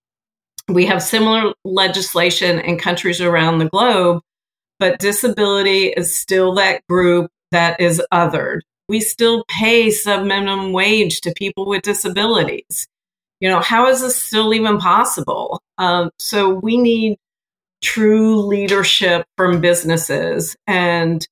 We 0.69 0.85
have 0.87 1.03
similar 1.03 1.55
legislation 1.65 2.59
in 2.61 2.79
countries 2.79 3.23
around 3.23 3.59
the 3.59 3.71
globe, 3.71 4.21
but 4.79 4.99
disability 4.99 5.87
is 5.87 6.15
still 6.15 6.55
that 6.57 6.87
group 6.89 7.31
that 7.53 7.81
is 7.81 8.03
othered. 8.13 8.61
We 8.91 9.01
still 9.01 9.45
pay 9.49 9.91
sub 9.91 10.25
minimum 10.25 10.73
wage 10.73 11.23
to 11.23 11.33
people 11.33 11.67
with 11.67 11.83
disabilities. 11.83 12.87
You 13.41 13.49
know, 13.49 13.61
how 13.61 13.89
is 13.89 14.01
this 14.01 14.17
still 14.17 14.53
even 14.53 14.79
possible? 14.79 15.61
Um, 15.79 16.11
so 16.19 16.55
we 16.55 16.77
need 16.77 17.19
true 17.83 18.37
leadership 18.37 19.27
from 19.37 19.61
businesses 19.61 20.57
and 20.67 21.27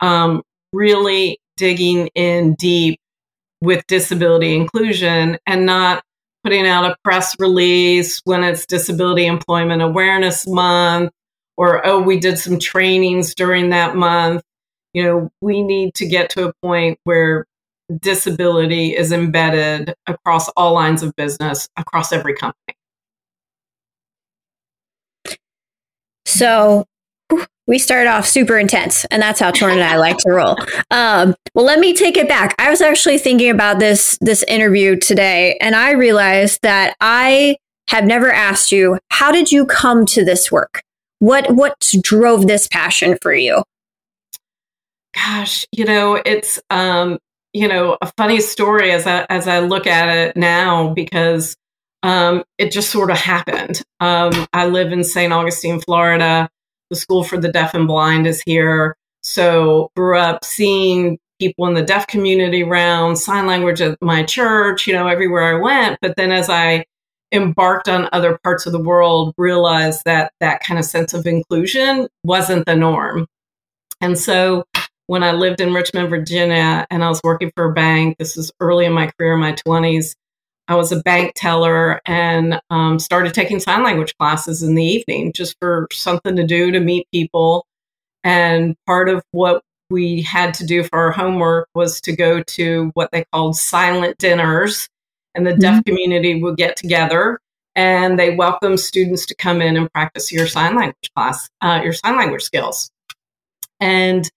um, 0.00 0.42
really 0.72 1.38
digging 1.56 2.08
in 2.14 2.54
deep 2.54 2.98
with 3.60 3.86
disability 3.86 4.56
inclusion 4.56 5.38
and 5.46 5.64
not 5.64 6.02
putting 6.42 6.66
out 6.66 6.84
a 6.84 6.96
press 7.04 7.36
release 7.38 8.20
when 8.24 8.42
it's 8.42 8.66
Disability 8.66 9.26
Employment 9.26 9.80
Awareness 9.80 10.46
Month 10.48 11.12
or, 11.56 11.86
oh, 11.86 12.00
we 12.00 12.18
did 12.18 12.38
some 12.38 12.58
trainings 12.58 13.34
during 13.34 13.70
that 13.70 13.94
month. 13.94 14.42
You 14.92 15.04
know, 15.04 15.30
we 15.40 15.62
need 15.62 15.94
to 15.94 16.06
get 16.06 16.30
to 16.30 16.48
a 16.48 16.52
point 16.62 16.98
where 17.04 17.46
disability 18.00 18.96
is 18.96 19.12
embedded 19.12 19.94
across 20.06 20.48
all 20.50 20.74
lines 20.74 21.02
of 21.02 21.14
business, 21.16 21.68
across 21.76 22.12
every 22.12 22.34
company. 22.34 22.76
So 26.24 26.86
we 27.66 27.78
started 27.78 28.08
off 28.08 28.26
super 28.26 28.58
intense, 28.58 29.04
and 29.06 29.22
that's 29.22 29.40
how 29.40 29.50
Torin 29.50 29.74
and 29.74 29.82
I 29.82 29.96
like 29.96 30.18
to 30.18 30.30
roll. 30.30 30.56
Um, 30.90 31.34
well, 31.54 31.64
let 31.64 31.78
me 31.78 31.94
take 31.94 32.16
it 32.16 32.28
back. 32.28 32.54
I 32.58 32.70
was 32.70 32.80
actually 32.80 33.18
thinking 33.18 33.50
about 33.50 33.78
this 33.78 34.18
this 34.20 34.42
interview 34.44 34.96
today, 34.96 35.56
and 35.60 35.76
I 35.76 35.92
realized 35.92 36.60
that 36.62 36.96
I 37.00 37.56
have 37.88 38.04
never 38.04 38.32
asked 38.32 38.72
you 38.72 38.98
how 39.10 39.30
did 39.32 39.52
you 39.52 39.66
come 39.66 40.06
to 40.06 40.24
this 40.24 40.50
work. 40.50 40.82
What 41.18 41.50
what 41.54 41.74
drove 42.02 42.46
this 42.46 42.66
passion 42.66 43.16
for 43.22 43.32
you? 43.32 43.62
Gosh, 45.14 45.66
you 45.72 45.84
know, 45.84 46.20
it's 46.24 46.60
um, 46.70 47.18
you 47.52 47.68
know 47.68 47.98
a 48.00 48.10
funny 48.16 48.40
story 48.40 48.90
as 48.92 49.06
I 49.06 49.26
as 49.28 49.48
I 49.48 49.60
look 49.60 49.86
at 49.86 50.08
it 50.08 50.36
now 50.36 50.92
because 50.92 51.56
um, 52.02 52.44
it 52.58 52.72
just 52.72 52.90
sort 52.90 53.10
of 53.10 53.16
happened. 53.16 53.82
Um, 54.00 54.46
I 54.52 54.66
live 54.66 54.92
in 54.92 55.04
St. 55.04 55.32
Augustine, 55.32 55.80
Florida. 55.80 56.48
The 56.90 56.96
School 56.96 57.24
for 57.24 57.38
the 57.38 57.50
Deaf 57.50 57.74
and 57.74 57.86
Blind 57.86 58.26
is 58.26 58.42
here. 58.44 58.96
So 59.22 59.90
grew 59.96 60.18
up 60.18 60.44
seeing 60.44 61.18
people 61.40 61.66
in 61.66 61.74
the 61.74 61.82
deaf 61.82 62.06
community 62.06 62.62
around, 62.62 63.16
sign 63.16 63.46
language 63.46 63.80
at 63.80 63.98
my 64.00 64.22
church, 64.24 64.86
you 64.86 64.92
know, 64.92 65.06
everywhere 65.06 65.56
I 65.56 65.60
went. 65.60 65.98
But 66.02 66.16
then 66.16 66.32
as 66.32 66.50
I 66.50 66.84
embarked 67.32 67.88
on 67.88 68.08
other 68.12 68.38
parts 68.44 68.66
of 68.66 68.72
the 68.72 68.82
world, 68.82 69.32
realized 69.38 70.02
that 70.04 70.32
that 70.40 70.62
kind 70.62 70.78
of 70.78 70.84
sense 70.84 71.14
of 71.14 71.26
inclusion 71.26 72.08
wasn't 72.24 72.66
the 72.66 72.76
norm. 72.76 73.26
And 74.00 74.18
so 74.18 74.64
when 75.06 75.22
I 75.22 75.32
lived 75.32 75.60
in 75.60 75.74
Richmond, 75.74 76.10
Virginia, 76.10 76.86
and 76.90 77.04
I 77.04 77.08
was 77.08 77.20
working 77.24 77.50
for 77.54 77.66
a 77.66 77.72
bank, 77.72 78.18
this 78.18 78.36
was 78.36 78.52
early 78.60 78.84
in 78.84 78.92
my 78.92 79.10
career, 79.18 79.34
in 79.34 79.40
my 79.40 79.52
20s, 79.52 80.14
I 80.68 80.76
was 80.76 80.92
a 80.92 81.02
bank 81.02 81.32
teller 81.34 82.00
and 82.06 82.60
um, 82.70 82.98
started 82.98 83.34
taking 83.34 83.58
sign 83.60 83.82
language 83.82 84.14
classes 84.18 84.62
in 84.62 84.74
the 84.74 84.84
evening 84.84 85.32
just 85.34 85.56
for 85.60 85.88
something 85.92 86.36
to 86.36 86.46
do 86.46 86.70
to 86.70 86.80
meet 86.80 87.08
people. 87.12 87.66
And 88.24 88.76
part 88.86 89.08
of 89.08 89.22
what 89.32 89.62
we 89.90 90.22
had 90.22 90.54
to 90.54 90.66
do 90.66 90.84
for 90.84 90.98
our 90.98 91.10
homework 91.10 91.68
was 91.74 92.00
to 92.02 92.16
go 92.16 92.42
to 92.42 92.90
what 92.94 93.10
they 93.12 93.24
called 93.32 93.56
silent 93.56 94.18
dinners. 94.18 94.88
And 95.34 95.46
the 95.46 95.50
mm-hmm. 95.50 95.60
deaf 95.60 95.84
community 95.84 96.40
would 96.40 96.56
get 96.56 96.76
together 96.76 97.40
and 97.74 98.18
they 98.18 98.34
welcome 98.34 98.76
students 98.76 99.26
to 99.26 99.34
come 99.34 99.60
in 99.60 99.76
and 99.76 99.92
practice 99.92 100.30
your 100.30 100.46
sign 100.46 100.76
language 100.76 101.10
class, 101.16 101.48
uh, 101.60 101.80
your 101.82 101.92
sign 101.92 102.16
language 102.16 102.42
skills. 102.42 102.90
And 103.80 104.30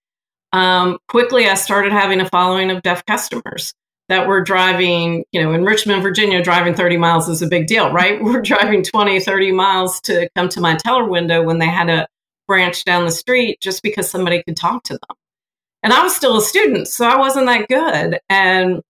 um, 0.56 1.00
quickly, 1.10 1.50
I 1.50 1.56
started 1.56 1.92
having 1.92 2.22
a 2.22 2.30
following 2.30 2.72
of 2.72 2.82
deaf 2.82 3.06
customers 3.06 3.74
that 4.08 4.26
were 4.26 4.42
driving, 4.42 5.26
you 5.34 5.44
know, 5.44 5.52
in 5.52 5.66
Richmond, 5.66 6.02
Virginia, 6.02 6.42
driving 6.42 6.74
30 6.74 6.96
miles 6.96 7.28
is 7.28 7.42
a 7.42 7.48
big 7.48 7.68
deal, 7.68 7.92
right? 7.92 8.24
We're 8.24 8.42
driving 8.42 8.82
20, 8.82 9.20
30 9.20 9.52
miles 9.52 10.00
to 10.02 10.30
come 10.34 10.48
to 10.50 10.62
my 10.62 10.78
teller 10.78 11.10
window 11.10 11.44
when 11.44 11.60
they 11.60 11.68
had 11.68 11.90
a 11.90 12.08
branch 12.48 12.86
down 12.86 13.04
the 13.04 13.12
street 13.12 13.60
just 13.60 13.84
because 13.84 14.10
somebody 14.10 14.44
could 14.44 14.56
talk 14.56 14.84
to 14.84 14.94
them. 14.94 15.18
And 15.84 15.92
I 15.92 16.02
was 16.02 16.16
still 16.16 16.38
a 16.38 16.42
student, 16.42 16.88
so 16.88 17.06
I 17.06 17.18
wasn't 17.18 17.48
that 17.48 17.68
good. 17.68 18.20
And 18.30 18.82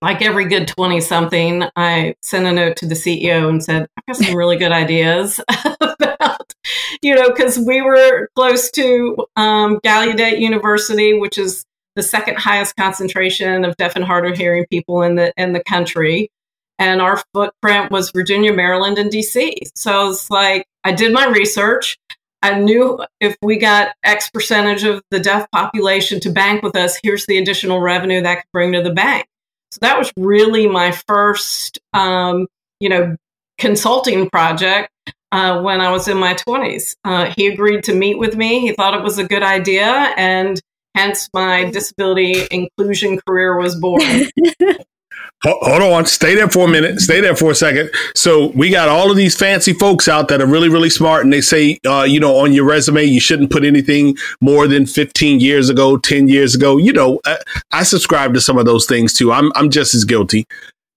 like 0.00 0.22
every 0.22 0.46
good 0.46 0.68
20 0.68 1.00
something, 1.00 1.64
I 1.74 2.14
sent 2.22 2.46
a 2.46 2.52
note 2.52 2.76
to 2.76 2.86
the 2.86 2.94
CEO 2.94 3.48
and 3.48 3.62
said, 3.62 3.88
I've 3.96 4.06
got 4.06 4.24
some 4.24 4.36
really 4.36 4.56
good 4.56 4.72
ideas 4.72 5.40
about, 5.80 6.54
you 7.02 7.14
know, 7.14 7.30
because 7.30 7.58
we 7.58 7.82
were 7.82 8.28
close 8.36 8.70
to 8.72 9.26
um, 9.36 9.80
Gallaudet 9.84 10.38
University, 10.38 11.18
which 11.18 11.36
is 11.36 11.64
the 11.96 12.02
second 12.02 12.38
highest 12.38 12.76
concentration 12.76 13.64
of 13.64 13.76
deaf 13.76 13.96
and 13.96 14.04
hard 14.04 14.24
of 14.26 14.36
hearing 14.36 14.66
people 14.70 15.02
in 15.02 15.16
the 15.16 15.32
in 15.36 15.52
the 15.52 15.64
country. 15.64 16.30
And 16.78 17.02
our 17.02 17.20
footprint 17.34 17.90
was 17.90 18.12
Virginia, 18.12 18.52
Maryland, 18.52 18.98
and 18.98 19.10
DC. 19.10 19.52
So 19.74 20.00
I 20.00 20.04
was 20.04 20.30
like, 20.30 20.64
I 20.84 20.92
did 20.92 21.12
my 21.12 21.26
research. 21.26 21.98
I 22.40 22.60
knew 22.60 23.04
if 23.20 23.36
we 23.42 23.58
got 23.58 23.96
X 24.04 24.30
percentage 24.30 24.84
of 24.84 25.02
the 25.10 25.18
deaf 25.18 25.50
population 25.50 26.20
to 26.20 26.30
bank 26.30 26.62
with 26.62 26.76
us, 26.76 27.00
here's 27.02 27.26
the 27.26 27.38
additional 27.38 27.80
revenue 27.80 28.22
that 28.22 28.36
could 28.36 28.52
bring 28.52 28.72
to 28.74 28.82
the 28.82 28.92
bank. 28.92 29.26
So 29.70 29.78
that 29.82 29.98
was 29.98 30.10
really 30.16 30.66
my 30.66 30.92
first, 31.06 31.78
um, 31.92 32.46
you 32.80 32.88
know, 32.88 33.16
consulting 33.58 34.30
project 34.30 34.90
uh, 35.32 35.60
when 35.60 35.80
I 35.80 35.90
was 35.90 36.08
in 36.08 36.16
my 36.16 36.34
20s. 36.34 36.94
Uh, 37.04 37.32
he 37.36 37.48
agreed 37.48 37.84
to 37.84 37.94
meet 37.94 38.18
with 38.18 38.36
me. 38.36 38.60
He 38.60 38.72
thought 38.72 38.94
it 38.94 39.02
was 39.02 39.18
a 39.18 39.24
good 39.24 39.42
idea, 39.42 40.14
and 40.16 40.60
hence 40.94 41.28
my 41.34 41.64
disability 41.70 42.46
inclusion 42.50 43.20
career 43.26 43.58
was 43.58 43.76
born. 43.76 44.00
Hold 45.44 45.82
on, 45.82 46.04
stay 46.06 46.34
there 46.34 46.48
for 46.48 46.66
a 46.66 46.68
minute. 46.68 46.98
Stay 46.98 47.20
there 47.20 47.36
for 47.36 47.52
a 47.52 47.54
second. 47.54 47.90
So 48.16 48.48
we 48.56 48.70
got 48.70 48.88
all 48.88 49.08
of 49.08 49.16
these 49.16 49.36
fancy 49.36 49.72
folks 49.72 50.08
out 50.08 50.26
that 50.28 50.40
are 50.40 50.46
really, 50.46 50.68
really 50.68 50.90
smart, 50.90 51.22
and 51.22 51.32
they 51.32 51.40
say, 51.40 51.78
uh, 51.86 52.02
you 52.02 52.18
know, 52.18 52.36
on 52.38 52.52
your 52.52 52.64
resume 52.64 53.04
you 53.04 53.20
shouldn't 53.20 53.52
put 53.52 53.64
anything 53.64 54.16
more 54.40 54.66
than 54.66 54.84
15 54.84 55.38
years 55.38 55.68
ago, 55.68 55.96
10 55.96 56.26
years 56.26 56.56
ago. 56.56 56.76
You 56.76 56.92
know, 56.92 57.20
I, 57.24 57.38
I 57.70 57.82
subscribe 57.84 58.34
to 58.34 58.40
some 58.40 58.58
of 58.58 58.66
those 58.66 58.86
things 58.86 59.12
too. 59.12 59.30
I'm, 59.30 59.52
I'm 59.54 59.70
just 59.70 59.94
as 59.94 60.04
guilty. 60.04 60.44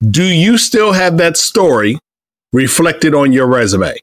Do 0.10 0.24
you 0.24 0.58
still 0.58 0.94
have 0.94 1.18
that 1.18 1.38
story 1.38 2.00
reflected 2.52 3.14
on 3.14 3.32
your 3.34 3.46
resume? 3.46 3.96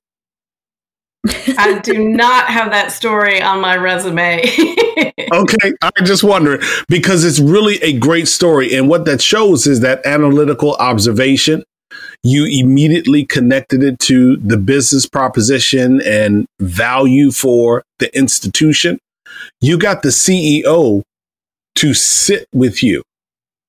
I 1.26 1.80
do 1.82 2.08
not 2.08 2.46
have 2.46 2.70
that 2.70 2.92
story 2.92 3.42
on 3.42 3.60
my 3.60 3.76
resume. 3.76 4.38
okay, 5.32 5.72
I'm 5.82 6.04
just 6.04 6.22
wondering 6.22 6.60
because 6.88 7.24
it's 7.24 7.40
really 7.40 7.76
a 7.82 7.98
great 7.98 8.28
story. 8.28 8.74
And 8.74 8.88
what 8.88 9.04
that 9.06 9.20
shows 9.20 9.66
is 9.66 9.80
that 9.80 10.04
analytical 10.06 10.74
observation. 10.74 11.64
You 12.22 12.46
immediately 12.46 13.24
connected 13.24 13.82
it 13.82 13.98
to 14.00 14.36
the 14.36 14.56
business 14.56 15.06
proposition 15.06 16.00
and 16.02 16.46
value 16.60 17.30
for 17.30 17.84
the 17.98 18.16
institution. 18.16 18.98
You 19.60 19.78
got 19.78 20.02
the 20.02 20.08
CEO 20.08 21.02
to 21.76 21.94
sit 21.94 22.46
with 22.52 22.82
you 22.82 23.02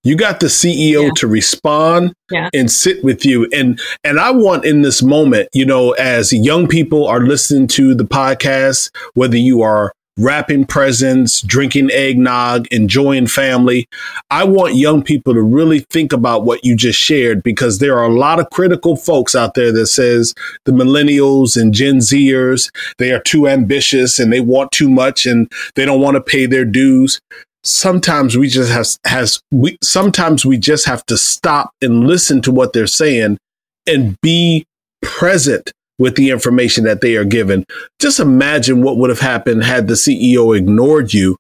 you 0.04 0.16
got 0.16 0.40
the 0.40 0.48
CEO 0.48 1.06
yeah. 1.06 1.10
to 1.18 1.28
respond 1.28 2.14
yeah. 2.32 2.50
and 2.54 2.72
sit 2.72 3.04
with 3.04 3.26
you. 3.26 3.48
And 3.54 3.80
and 4.04 4.20
I 4.20 4.32
want 4.32 4.66
in 4.66 4.82
this 4.82 5.04
moment, 5.04 5.50
you 5.54 5.66
know, 5.66 5.92
as 5.92 6.32
young 6.32 6.68
people 6.68 7.06
are 7.08 7.22
listening 7.22 7.68
to 7.70 7.94
the 7.94 8.06
podcast, 8.06 8.92
whether 9.14 9.38
you 9.38 9.62
are 9.62 9.94
wrapping 10.20 10.66
presents, 10.66 11.42
drinking 11.42 11.90
eggnog, 11.92 12.68
enjoying 12.72 13.26
family. 13.26 13.88
I 14.30 14.44
want 14.44 14.76
young 14.76 15.02
people 15.02 15.34
to 15.34 15.42
really 15.42 15.80
think 15.92 16.12
about 16.12 16.44
what 16.44 16.66
you 16.66 16.76
just 16.76 17.00
shared 17.00 17.42
because 17.42 17.80
there 17.80 17.98
are 17.98 18.04
a 18.04 18.14
lot 18.14 18.40
of 18.40 18.50
critical 18.50 18.98
folks 18.98 19.34
out 19.34 19.54
there 19.54 19.72
that 19.72 19.88
says 19.88 20.34
the 20.66 20.74
millennials 20.74 21.60
and 21.60 21.74
Gen 21.74 22.00
Zers, 22.00 22.70
they 22.98 23.12
are 23.12 23.22
too 23.22 23.48
ambitious 23.48 24.20
and 24.20 24.32
they 24.32 24.42
want 24.42 24.74
too 24.74 24.90
much 24.90 25.26
and 25.26 25.50
they 25.76 25.86
don't 25.86 26.02
want 26.02 26.16
to 26.16 26.22
pay 26.22 26.46
their 26.46 26.66
dues 26.66 27.22
sometimes 27.64 28.38
we 28.38 28.48
just 28.48 28.72
have 28.72 28.88
has 29.06 29.42
we 29.52 29.78
sometimes 29.84 30.46
we 30.46 30.58
just 30.58 30.86
have 30.86 31.06
to 31.06 31.18
stop 31.18 31.72
and 31.82 32.08
listen 32.08 32.42
to 32.42 32.52
what 32.52 32.74
they're 32.74 32.88
saying 32.88 33.38
and 33.88 34.20
be 34.22 34.66
present 35.02 35.72
with 35.98 36.16
the 36.16 36.30
information 36.30 36.86
that 36.86 37.02
they 37.02 37.16
are 37.16 37.26
given. 37.26 37.66
Just 38.00 38.20
imagine 38.20 38.82
what 38.82 38.98
would 38.98 39.10
have 39.10 39.20
happened 39.20 39.64
had 39.64 39.88
the 39.88 39.96
CEO 39.96 40.58
ignored 40.58 41.14
you. 41.14 41.36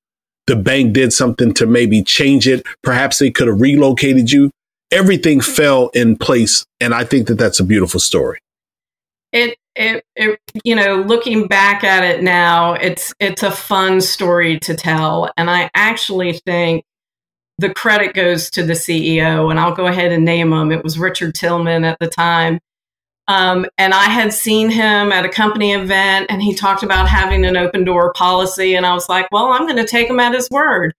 The 0.47 0.55
bank 0.55 0.93
did 0.93 1.13
something 1.13 1.53
to 1.55 1.65
maybe 1.65 2.03
change 2.03 2.47
it. 2.47 2.65
Perhaps 2.83 3.19
they 3.19 3.31
could 3.31 3.47
have 3.47 3.61
relocated 3.61 4.31
you. 4.31 4.51
Everything 4.91 5.39
fell 5.39 5.89
in 5.89 6.17
place. 6.17 6.65
And 6.81 6.93
I 6.93 7.05
think 7.05 7.27
that 7.27 7.35
that's 7.35 7.59
a 7.59 7.63
beautiful 7.63 7.99
story. 7.99 8.39
It 9.31 9.57
it, 9.79 10.03
it 10.15 10.39
you 10.63 10.75
know 10.75 10.97
looking 11.01 11.47
back 11.47 11.83
at 11.83 12.03
it 12.03 12.21
now 12.21 12.73
it's 12.73 13.13
it's 13.19 13.43
a 13.43 13.51
fun 13.51 14.01
story 14.01 14.59
to 14.59 14.75
tell. 14.75 15.31
And 15.37 15.49
i 15.49 15.69
actually 15.73 16.33
think 16.33 16.83
the 17.57 17.73
credit 17.73 18.13
goes 18.13 18.49
to 18.51 18.63
the 18.63 18.73
ceo 18.73 19.49
and 19.49 19.59
i'll 19.59 19.75
go 19.75 19.87
ahead 19.87 20.11
and 20.11 20.25
name 20.25 20.51
him. 20.51 20.71
It 20.71 20.83
was 20.83 20.99
richard 20.99 21.33
tillman 21.33 21.85
at 21.85 21.97
the 21.99 22.07
time. 22.07 22.59
Um, 23.27 23.67
and 23.77 23.93
i 23.93 24.05
had 24.05 24.33
seen 24.33 24.69
him 24.69 25.11
at 25.11 25.25
a 25.25 25.29
company 25.29 25.73
event 25.73 26.27
and 26.29 26.41
he 26.41 26.53
talked 26.53 26.83
about 26.83 27.07
having 27.07 27.45
an 27.45 27.55
open 27.55 27.85
door 27.85 28.11
policy 28.13 28.75
and 28.75 28.85
i 28.85 28.93
was 28.93 29.07
like 29.07 29.27
well 29.31 29.47
i'm 29.47 29.65
going 29.65 29.77
to 29.77 29.87
take 29.87 30.09
him 30.09 30.19
at 30.19 30.33
his 30.33 30.49
word. 30.49 30.93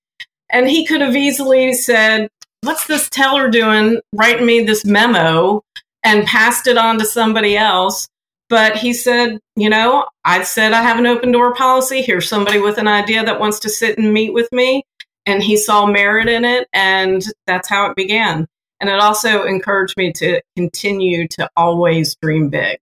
And 0.53 0.69
he 0.69 0.85
could 0.85 1.01
have 1.01 1.17
easily 1.17 1.73
said 1.75 2.29
what's 2.63 2.87
this 2.87 3.11
teller 3.11 3.51
doing 3.51 4.01
writing 4.15 4.47
me 4.47 4.63
this 4.63 4.85
memo 4.85 5.63
and 6.03 6.27
passed 6.27 6.67
it 6.67 6.79
on 6.79 6.99
to 6.99 7.05
somebody 7.05 7.57
else 7.57 8.09
but 8.51 8.77
he 8.77 8.93
said, 8.93 9.39
you 9.55 9.71
know, 9.71 10.07
I 10.25 10.43
said 10.43 10.73
I 10.73 10.83
have 10.83 10.99
an 10.99 11.07
open 11.07 11.31
door 11.31 11.55
policy. 11.55 12.03
Here's 12.03 12.29
somebody 12.29 12.59
with 12.59 12.79
an 12.79 12.89
idea 12.89 13.25
that 13.25 13.39
wants 13.39 13.61
to 13.61 13.71
sit 13.71 13.97
and 13.97 14.13
meet 14.13 14.35
with 14.35 14.51
me. 14.53 14.83
And 15.25 15.41
he 15.43 15.57
saw 15.57 15.87
merit 15.87 16.29
in 16.29 16.45
it. 16.45 16.67
And 16.73 17.25
that's 17.47 17.69
how 17.69 17.89
it 17.89 17.97
began. 17.97 18.49
And 18.81 18.91
it 18.91 18.99
also 18.99 19.45
encouraged 19.45 19.97
me 19.97 20.13
to 20.15 20.43
continue 20.57 21.29
to 21.29 21.49
always 21.57 22.17
dream 22.17 22.49
big. 22.49 22.79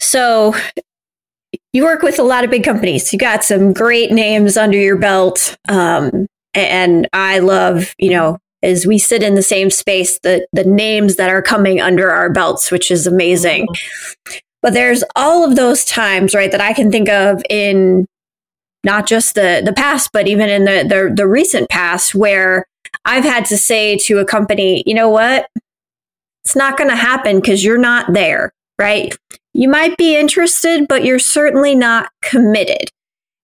So 0.00 0.54
you 1.72 1.84
work 1.84 2.02
with 2.02 2.18
a 2.18 2.24
lot 2.24 2.42
of 2.42 2.50
big 2.50 2.64
companies. 2.64 3.12
You 3.12 3.18
got 3.18 3.44
some 3.44 3.72
great 3.72 4.10
names 4.10 4.56
under 4.56 4.78
your 4.78 4.96
belt. 4.96 5.56
Um, 5.68 6.26
and 6.52 7.08
I 7.12 7.38
love, 7.38 7.94
you 7.98 8.10
know, 8.10 8.38
is 8.62 8.86
we 8.86 8.98
sit 8.98 9.22
in 9.22 9.34
the 9.34 9.42
same 9.42 9.70
space, 9.70 10.18
the 10.20 10.46
the 10.52 10.64
names 10.64 11.16
that 11.16 11.30
are 11.30 11.42
coming 11.42 11.80
under 11.80 12.10
our 12.10 12.30
belts, 12.30 12.70
which 12.70 12.90
is 12.90 13.06
amazing. 13.06 13.66
But 14.62 14.74
there's 14.74 15.02
all 15.16 15.44
of 15.44 15.56
those 15.56 15.84
times, 15.84 16.34
right, 16.34 16.52
that 16.52 16.60
I 16.60 16.72
can 16.72 16.92
think 16.92 17.08
of 17.08 17.42
in 17.50 18.06
not 18.84 19.06
just 19.06 19.34
the 19.34 19.62
the 19.64 19.72
past, 19.72 20.10
but 20.12 20.28
even 20.28 20.48
in 20.48 20.64
the 20.64 20.84
the, 20.88 21.14
the 21.14 21.26
recent 21.26 21.68
past 21.68 22.14
where 22.14 22.66
I've 23.04 23.24
had 23.24 23.44
to 23.46 23.58
say 23.58 23.96
to 23.98 24.18
a 24.18 24.24
company, 24.24 24.82
you 24.86 24.94
know 24.94 25.08
what? 25.08 25.48
It's 26.44 26.56
not 26.56 26.76
going 26.76 26.90
to 26.90 26.96
happen 26.96 27.36
because 27.36 27.64
you're 27.64 27.78
not 27.78 28.12
there, 28.12 28.52
right? 28.78 29.16
You 29.54 29.68
might 29.68 29.96
be 29.96 30.16
interested, 30.16 30.88
but 30.88 31.04
you're 31.04 31.18
certainly 31.18 31.74
not 31.74 32.10
committed. 32.22 32.90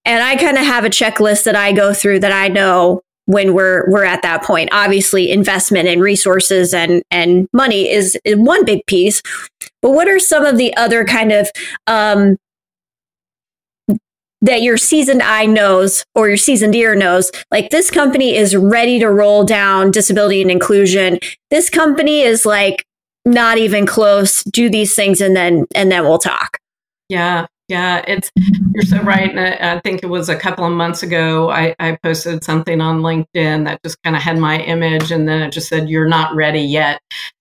And 0.05 0.23
I 0.23 0.37
kind 0.37 0.57
of 0.57 0.65
have 0.65 0.85
a 0.85 0.91
checklist 0.91 1.45
that 1.45 1.55
I 1.55 1.73
go 1.73 1.93
through 1.93 2.21
that 2.21 2.33
I 2.33 2.49
know 2.49 3.03
when 3.29 3.53
we're 3.53 3.85
we're 3.91 4.05
at 4.05 4.23
that 4.23 4.43
point. 4.43 4.71
Obviously, 4.73 5.31
investment 5.31 5.87
and 5.87 6.01
resources 6.01 6.73
and 6.73 7.03
and 7.11 7.47
money 7.53 7.91
is, 7.91 8.19
one 8.25 8.65
big 8.65 8.85
piece. 8.87 9.23
But 9.83 9.91
what 9.91 10.09
are 10.09 10.19
some 10.19 10.47
of 10.47 10.57
the 10.57 10.75
other 10.77 11.05
kind 11.05 11.31
of 11.31 11.51
um, 11.87 12.39
that 14.41 14.63
your 14.63 14.79
seasoned 14.79 15.23
eye 15.23 15.45
knows 15.45 16.05
or 16.15 16.29
your 16.29 16.39
seasoned 16.39 16.75
ear 16.75 16.95
knows 16.95 17.31
like 17.51 17.69
this 17.71 17.91
company 17.91 18.35
is 18.35 18.57
ready 18.57 18.99
to 18.99 19.09
roll 19.09 19.45
down 19.45 19.91
disability 19.91 20.41
and 20.41 20.51
inclusion 20.51 21.19
this 21.51 21.69
company 21.69 22.21
is 22.21 22.47
like 22.47 22.87
not 23.25 23.59
even 23.59 23.85
close 23.85 24.45
do 24.45 24.71
these 24.71 24.95
things 24.95 25.21
and 25.21 25.35
then 25.35 25.67
and 25.75 25.91
then 25.91 26.05
we'll 26.05 26.19
talk 26.19 26.59
yeah 27.09 27.47
yeah, 27.69 28.03
it's 28.09 28.31
you're 28.73 28.85
so 28.85 29.03
right. 29.03 29.31
And 29.31 29.39
I, 29.39 29.77
I, 29.77 29.81
think 29.81 30.03
it 30.03 30.09
was 30.09 30.31
a 30.31 30.37
couple 30.37 30.65
of 30.65 30.73
months 30.73 31.03
ago. 31.03 31.51
I, 31.51 31.75
I 31.79 31.99
posted 32.03 32.43
something 32.43 32.81
on 32.81 33.03
LinkedIn 33.03 33.67
that 33.67 33.83
just 33.83 34.03
kind 34.03 34.17
of 34.17 34.23
had 34.23 34.39
my 34.39 34.59
image, 34.61 35.13
and 35.13 35.29
then 35.29 35.43
it 35.43 35.53
just 35.53 35.69
said, 35.69 35.91
"You're 35.91 36.09
not 36.09 36.35
ready 36.35 36.63
yet." 36.63 37.01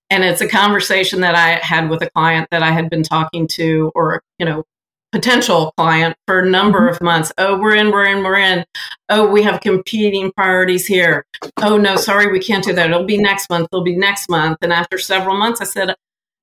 And 0.10 0.24
it's 0.24 0.42
a 0.42 0.48
conversation 0.48 1.22
that 1.22 1.36
I 1.36 1.66
had 1.66 1.90
with 1.90 2.02
a 2.02 2.10
client 2.12 2.50
that 2.52 2.62
I 2.62 2.72
had 2.72 2.90
been 2.90 3.04
talking 3.04 3.48
to, 3.54 3.92
or 3.96 4.22
you 4.38 4.46
know, 4.46 4.66
potential 5.14 5.74
client 5.78 6.18
for 6.28 6.40
a 6.40 6.50
number 6.50 6.82
mm-hmm. 6.82 6.96
of 6.96 7.02
months. 7.02 7.32
Oh, 7.38 7.58
we're 7.58 7.76
in, 7.76 7.92
we're 7.92 8.06
in, 8.06 8.22
we're 8.22 8.38
in. 8.38 8.66
Oh, 9.08 9.28
we 9.28 9.44
have 9.44 9.62
competing 9.62 10.34
priorities 10.34 10.86
here. 10.86 11.26
Oh 11.62 11.78
no, 11.78 11.96
sorry, 11.96 12.30
we 12.32 12.40
can't 12.40 12.66
do 12.66 12.74
that. 12.74 12.90
It'll 12.90 13.06
be 13.06 13.18
next 13.18 13.50
month. 13.50 13.70
It'll 13.72 13.84
be 13.84 13.96
next 13.96 14.30
month. 14.30 14.58
And 14.62 14.74
after 14.74 14.98
several 14.98 15.38
months, 15.38 15.62
I 15.62 15.66
said, 15.66 15.96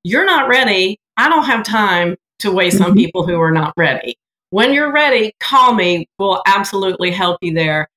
"You're 0.03 0.25
not 0.25 0.49
ready. 0.49 0.99
I 1.17 1.29
don't 1.29 1.45
have 1.45 1.63
time 1.63 2.15
to 2.39 2.51
waste 2.51 2.81
on 2.81 2.89
mm-hmm. 2.89 2.97
people 2.97 3.27
who 3.27 3.39
are 3.39 3.51
not 3.51 3.73
ready. 3.77 4.15
When 4.49 4.73
you're 4.73 4.91
ready, 4.91 5.33
call 5.39 5.73
me. 5.73 6.07
We'll 6.19 6.41
absolutely 6.45 7.11
help 7.11 7.39
you 7.41 7.53
there. 7.53 7.87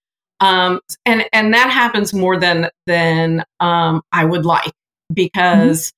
Um, 0.41 0.81
and 1.05 1.25
and 1.33 1.53
that 1.55 1.71
happens 1.71 2.15
more 2.15 2.39
than 2.39 2.71
than 2.87 3.45
um, 3.61 4.03
I 4.13 4.25
would 4.25 4.47
like 4.47 4.73
because 5.13 5.93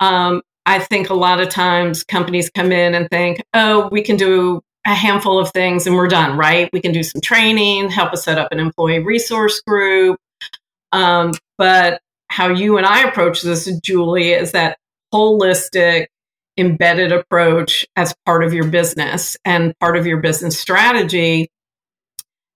mm-hmm. 0.00 0.14
um, 0.14 0.42
I 0.66 0.80
think 0.80 1.10
a 1.10 1.14
lot 1.14 1.40
of 1.40 1.48
times 1.48 2.04
companies 2.04 2.50
come 2.50 2.72
in 2.72 2.94
and 2.94 3.08
think, 3.08 3.42
oh, 3.54 3.88
we 3.90 4.02
can 4.02 4.16
do 4.16 4.60
a 4.86 4.94
handful 4.94 5.38
of 5.38 5.50
things 5.52 5.86
and 5.86 5.96
we're 5.96 6.08
done, 6.08 6.36
right? 6.36 6.70
We 6.72 6.80
can 6.80 6.92
do 6.92 7.02
some 7.02 7.20
training, 7.20 7.90
help 7.90 8.12
us 8.12 8.24
set 8.24 8.38
up 8.38 8.52
an 8.52 8.60
employee 8.60 9.00
resource 9.00 9.60
group, 9.66 10.18
Um, 10.92 11.32
but 11.58 12.00
how 12.28 12.48
you 12.48 12.76
and 12.76 12.86
I 12.86 13.02
approach 13.02 13.42
this, 13.42 13.70
Julie, 13.80 14.32
is 14.32 14.52
that 14.52 14.78
holistic, 15.12 16.06
embedded 16.56 17.12
approach 17.12 17.86
as 17.96 18.14
part 18.24 18.44
of 18.44 18.52
your 18.52 18.66
business 18.66 19.36
and 19.44 19.78
part 19.78 19.96
of 19.96 20.06
your 20.06 20.18
business 20.18 20.58
strategy. 20.58 21.48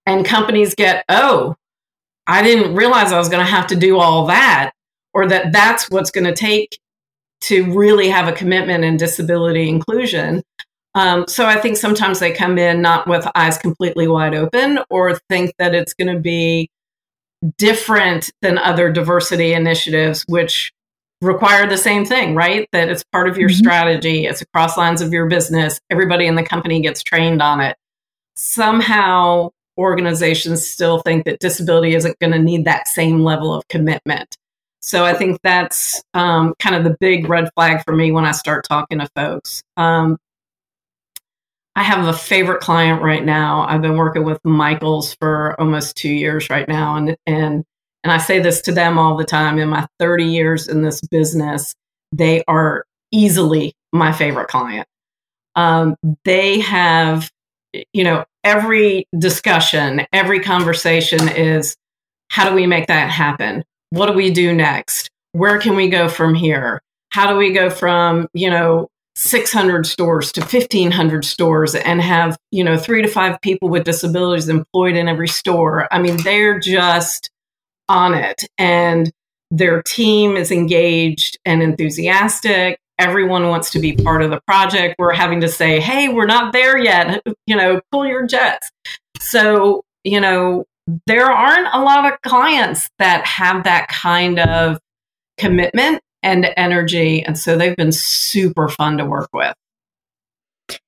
And 0.07 0.25
companies 0.25 0.75
get, 0.75 1.05
oh, 1.09 1.55
I 2.27 2.43
didn't 2.43 2.75
realize 2.75 3.13
I 3.13 3.19
was 3.19 3.29
going 3.29 3.45
to 3.45 3.51
have 3.51 3.67
to 3.69 3.77
do 3.77 3.99
all 3.99 4.27
that, 4.27 4.73
or 5.13 5.29
that 5.29 5.53
that's 5.53 5.91
what's 5.91 6.11
going 6.11 6.25
to 6.25 6.35
take 6.35 6.79
to 7.43 7.73
really 7.77 8.09
have 8.09 8.29
a 8.29 8.33
commitment 8.33 8.85
in 8.85 8.97
disability 8.97 9.69
inclusion. 9.69 10.43
Um, 10.95 11.27
so 11.29 11.47
I 11.47 11.57
think 11.61 11.77
sometimes 11.77 12.19
they 12.19 12.33
come 12.33 12.59
in 12.59 12.83
not 12.83 13.07
with 13.07 13.27
eyes 13.35 13.59
completely 13.59 14.09
wide 14.09 14.35
open 14.35 14.81
or 14.91 15.19
think 15.29 15.55
that 15.59 15.75
it's 15.75 15.95
going 15.95 16.13
to 16.15 16.21
be 16.21 16.69
different 17.59 18.31
than 18.43 18.59
other 18.59 18.93
diversity 18.93 19.53
initiatives, 19.53 20.25
which 20.29 20.73
require 21.21 21.67
the 21.69 21.77
same 21.77 22.05
thing, 22.05 22.35
right? 22.35 22.69
That 22.73 22.89
it's 22.89 23.05
part 23.05 23.29
of 23.29 23.37
your 23.37 23.49
mm-hmm. 23.49 23.59
strategy, 23.59 24.27
it's 24.27 24.41
across 24.41 24.77
lines 24.77 25.03
of 25.03 25.13
your 25.13 25.27
business, 25.27 25.81
everybody 25.91 26.27
in 26.27 26.35
the 26.35 26.43
company 26.43 26.81
gets 26.81 27.03
trained 27.03 27.43
on 27.43 27.61
it. 27.61 27.77
Somehow, 28.35 29.51
organizations 29.79 30.69
still 30.69 31.01
think 31.01 31.25
that 31.25 31.41
disability 31.41 31.95
isn't 31.95 32.19
going 32.19 32.33
to 32.33 32.39
need 32.39 32.65
that 32.65 32.89
same 32.89 33.21
level 33.21 33.55
of 33.55 33.67
commitment. 33.69 34.37
So 34.81 35.05
I 35.05 35.15
think 35.15 35.41
that's 35.43 36.03
um, 36.15 36.55
kind 36.59 36.75
of 36.75 36.85
the 36.85 36.97
big 37.01 37.29
red 37.29 37.51
flag 37.55 37.85
for 37.85 37.95
me 37.95 38.13
when 38.13 38.25
I 38.25 38.33
start 38.33 38.67
talking 38.67 38.99
to 38.99 39.09
folks. 39.15 39.63
Um, 39.77 40.19
I 41.77 41.83
have 41.83 42.07
a 42.07 42.13
favorite 42.13 42.61
client 42.61 43.03
right 43.03 43.25
now. 43.25 43.67
I've 43.69 43.83
been 43.83 43.97
working 43.97 44.25
with 44.25 44.39
Michaels 44.45 45.15
for 45.15 45.59
almost 45.61 45.97
two 45.97 46.13
years 46.13 46.51
right 46.51 46.67
now, 46.67 46.97
and 46.97 47.17
and 47.27 47.65
and 48.03 48.13
I 48.13 48.19
say 48.19 48.41
this 48.41 48.61
to 48.63 48.73
them 48.73 48.99
all 48.99 49.17
the 49.17 49.25
time. 49.25 49.59
In 49.59 49.69
my 49.69 49.87
30 49.99 50.25
years 50.25 50.69
in 50.69 50.83
this 50.83 51.01
business, 51.01 51.75
they 52.13 52.43
are 52.49 52.85
easily 53.11 53.75
my 53.93 54.13
favorite 54.13 54.49
client. 54.49 54.87
Um, 55.57 55.97
they 56.25 56.61
have, 56.61 57.31
you 57.93 58.05
know, 58.05 58.25
every 58.45 59.07
discussion, 59.19 60.07
every 60.13 60.41
conversation 60.41 61.29
is 61.29 61.77
how 62.29 62.49
do 62.49 62.55
we 62.55 62.67
make 62.67 62.87
that 62.87 63.11
happen? 63.11 63.65
What 63.91 64.07
do 64.07 64.13
we 64.13 64.31
do 64.31 64.55
next? 64.55 65.11
Where 65.33 65.59
can 65.59 65.77
we 65.77 65.89
go 65.89 66.09
from 66.09 66.35
here? 66.35 66.81
How 67.11 67.31
do 67.31 67.37
we 67.37 67.53
go 67.53 67.69
from, 67.71 68.29
you 68.33 68.49
know, 68.49 68.89
600 69.17 69.85
stores 69.85 70.33
to 70.33 70.41
1500 70.41 71.25
stores 71.25 71.75
and 71.75 72.01
have, 72.01 72.37
you 72.53 72.63
know, 72.63 72.77
3 72.79 73.03
to 73.03 73.09
5 73.09 73.41
people 73.41 73.69
with 73.69 73.85
disabilities 73.85 74.49
employed 74.49 74.97
in 74.97 75.09
every 75.09 75.29
store? 75.29 75.93
I 75.93 75.99
mean, 76.01 76.17
they're 76.23 76.61
just 76.61 77.31
on 77.90 78.14
it 78.14 78.44
and 78.57 79.11
their 79.50 79.83
team 79.83 80.37
is 80.37 80.50
engaged 80.50 81.38
and 81.44 81.62
enthusiastic 81.62 82.79
everyone 83.00 83.48
wants 83.48 83.70
to 83.70 83.81
be 83.81 83.94
part 83.96 84.22
of 84.22 84.31
the 84.31 84.40
project. 84.46 84.94
We're 84.98 85.14
having 85.14 85.40
to 85.40 85.48
say, 85.48 85.81
hey, 85.81 86.11
we're 86.11 86.26
not 86.26 86.53
there 86.53 86.79
yet. 86.79 87.22
You 87.46 87.57
know, 87.57 87.81
pull 87.90 88.07
your 88.07 88.29
jets. 88.29 88.70
So, 89.18 89.83
you 90.05 90.20
know, 90.20 90.66
there 91.09 91.29
aren't 91.29 91.66
a 91.72 91.81
lot 91.81 92.12
of 92.12 92.20
clients 92.22 92.88
that 93.00 93.26
have 93.26 93.64
that 93.64 93.88
kind 93.88 94.38
of 94.38 94.79
commitment 95.37 96.00
and 96.22 96.46
energy. 96.57 97.24
And 97.24 97.37
so 97.37 97.57
they've 97.57 97.74
been 97.74 97.90
super 97.90 98.68
fun 98.68 98.98
to 98.98 99.05
work 99.05 99.31
with. 99.33 99.53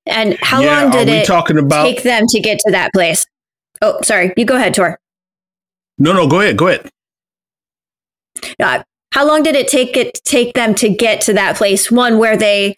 And 0.06 0.38
how 0.40 0.60
yeah, 0.60 0.82
long 0.82 0.92
did 0.92 1.08
it 1.08 1.26
talking 1.26 1.58
about- 1.58 1.82
take 1.82 2.04
them 2.04 2.26
to 2.28 2.40
get 2.40 2.60
to 2.60 2.70
that 2.70 2.92
place? 2.92 3.26
Oh, 3.80 4.00
sorry. 4.02 4.32
You 4.36 4.44
go 4.44 4.54
ahead, 4.54 4.74
Tor. 4.74 5.00
No, 6.02 6.12
no, 6.12 6.26
go 6.26 6.40
ahead. 6.40 6.56
Go 6.56 6.66
ahead. 6.66 6.90
Uh, 8.58 8.82
how 9.12 9.24
long 9.24 9.44
did 9.44 9.54
it 9.54 9.68
take 9.68 9.96
it 9.96 10.20
take 10.24 10.52
them 10.54 10.74
to 10.74 10.88
get 10.88 11.20
to 11.22 11.32
that 11.34 11.56
place? 11.56 11.92
One 11.92 12.18
where 12.18 12.36
they 12.36 12.74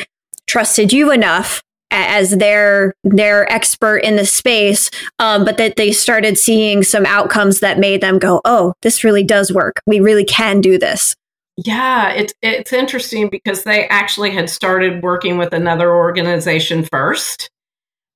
trusted 0.46 0.92
you 0.92 1.10
enough 1.10 1.62
as 1.90 2.36
their 2.36 2.92
their 3.02 3.50
expert 3.50 3.98
in 3.98 4.16
the 4.16 4.26
space, 4.26 4.90
um, 5.20 5.46
but 5.46 5.56
that 5.56 5.76
they 5.76 5.90
started 5.90 6.36
seeing 6.36 6.82
some 6.82 7.06
outcomes 7.06 7.60
that 7.60 7.78
made 7.78 8.02
them 8.02 8.18
go, 8.18 8.42
"Oh, 8.44 8.74
this 8.82 9.02
really 9.04 9.22
does 9.22 9.50
work. 9.50 9.80
We 9.86 10.00
really 10.00 10.26
can 10.26 10.60
do 10.60 10.76
this." 10.76 11.16
Yeah, 11.56 12.10
it's 12.10 12.34
it's 12.42 12.74
interesting 12.74 13.30
because 13.30 13.62
they 13.62 13.88
actually 13.88 14.32
had 14.32 14.50
started 14.50 15.02
working 15.02 15.38
with 15.38 15.54
another 15.54 15.94
organization 15.94 16.84
first, 16.84 17.48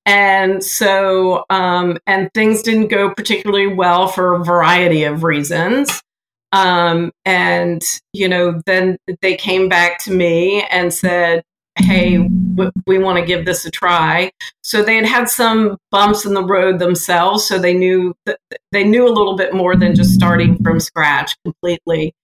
and 0.09 0.65
so 0.65 1.45
um, 1.51 1.99
and 2.07 2.31
things 2.33 2.63
didn't 2.63 2.89
go 2.89 3.13
particularly 3.13 3.67
well 3.67 4.09
for 4.09 4.35
a 4.35 4.43
variety 4.43 5.05
of 5.05 5.23
reasons. 5.23 6.03
Um, 6.51 7.13
and, 7.27 7.83
you 8.15 8.27
know, 8.27 8.63
then 8.65 8.97
they 9.21 9.37
came 9.37 9.69
back 9.69 10.03
to 10.05 10.11
me 10.11 10.63
and 10.71 10.95
said, 10.95 11.43
Hey, 11.77 12.17
w- 12.17 12.73
we 12.87 12.99
want 12.99 13.19
to 13.19 13.25
give 13.25 13.45
this 13.45 13.67
a 13.67 13.71
try. 13.71 14.33
So 14.63 14.83
they 14.83 14.97
had 14.97 15.05
had 15.05 15.29
some 15.29 15.77
bumps 15.91 16.25
in 16.25 16.33
the 16.33 16.43
road 16.43 16.79
themselves. 16.79 17.47
So 17.47 17.59
they 17.59 17.75
knew 17.75 18.15
that 18.25 18.39
they 18.73 18.85
knew 18.85 19.07
a 19.07 19.13
little 19.13 19.37
bit 19.37 19.53
more 19.53 19.77
than 19.77 19.95
just 19.95 20.15
starting 20.15 20.57
from 20.63 20.81
scratch 20.81 21.37
completely. 21.45 22.15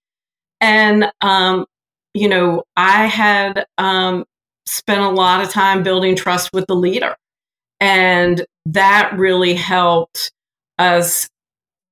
And, 0.63 1.13
um, 1.21 1.67
you 2.15 2.31
know, 2.31 2.65
I 2.77 3.07
had 3.07 3.67
um, 3.77 4.25
spent 4.65 5.03
a 5.03 5.11
lot 5.11 5.43
of 5.43 5.51
time 5.51 5.83
building 5.83 6.17
trust 6.17 6.51
with 6.55 6.67
the 6.67 6.75
leader. 6.77 7.15
And 7.85 8.47
that 8.65 9.13
really 9.19 9.53
helped 9.53 10.33
us 10.79 11.29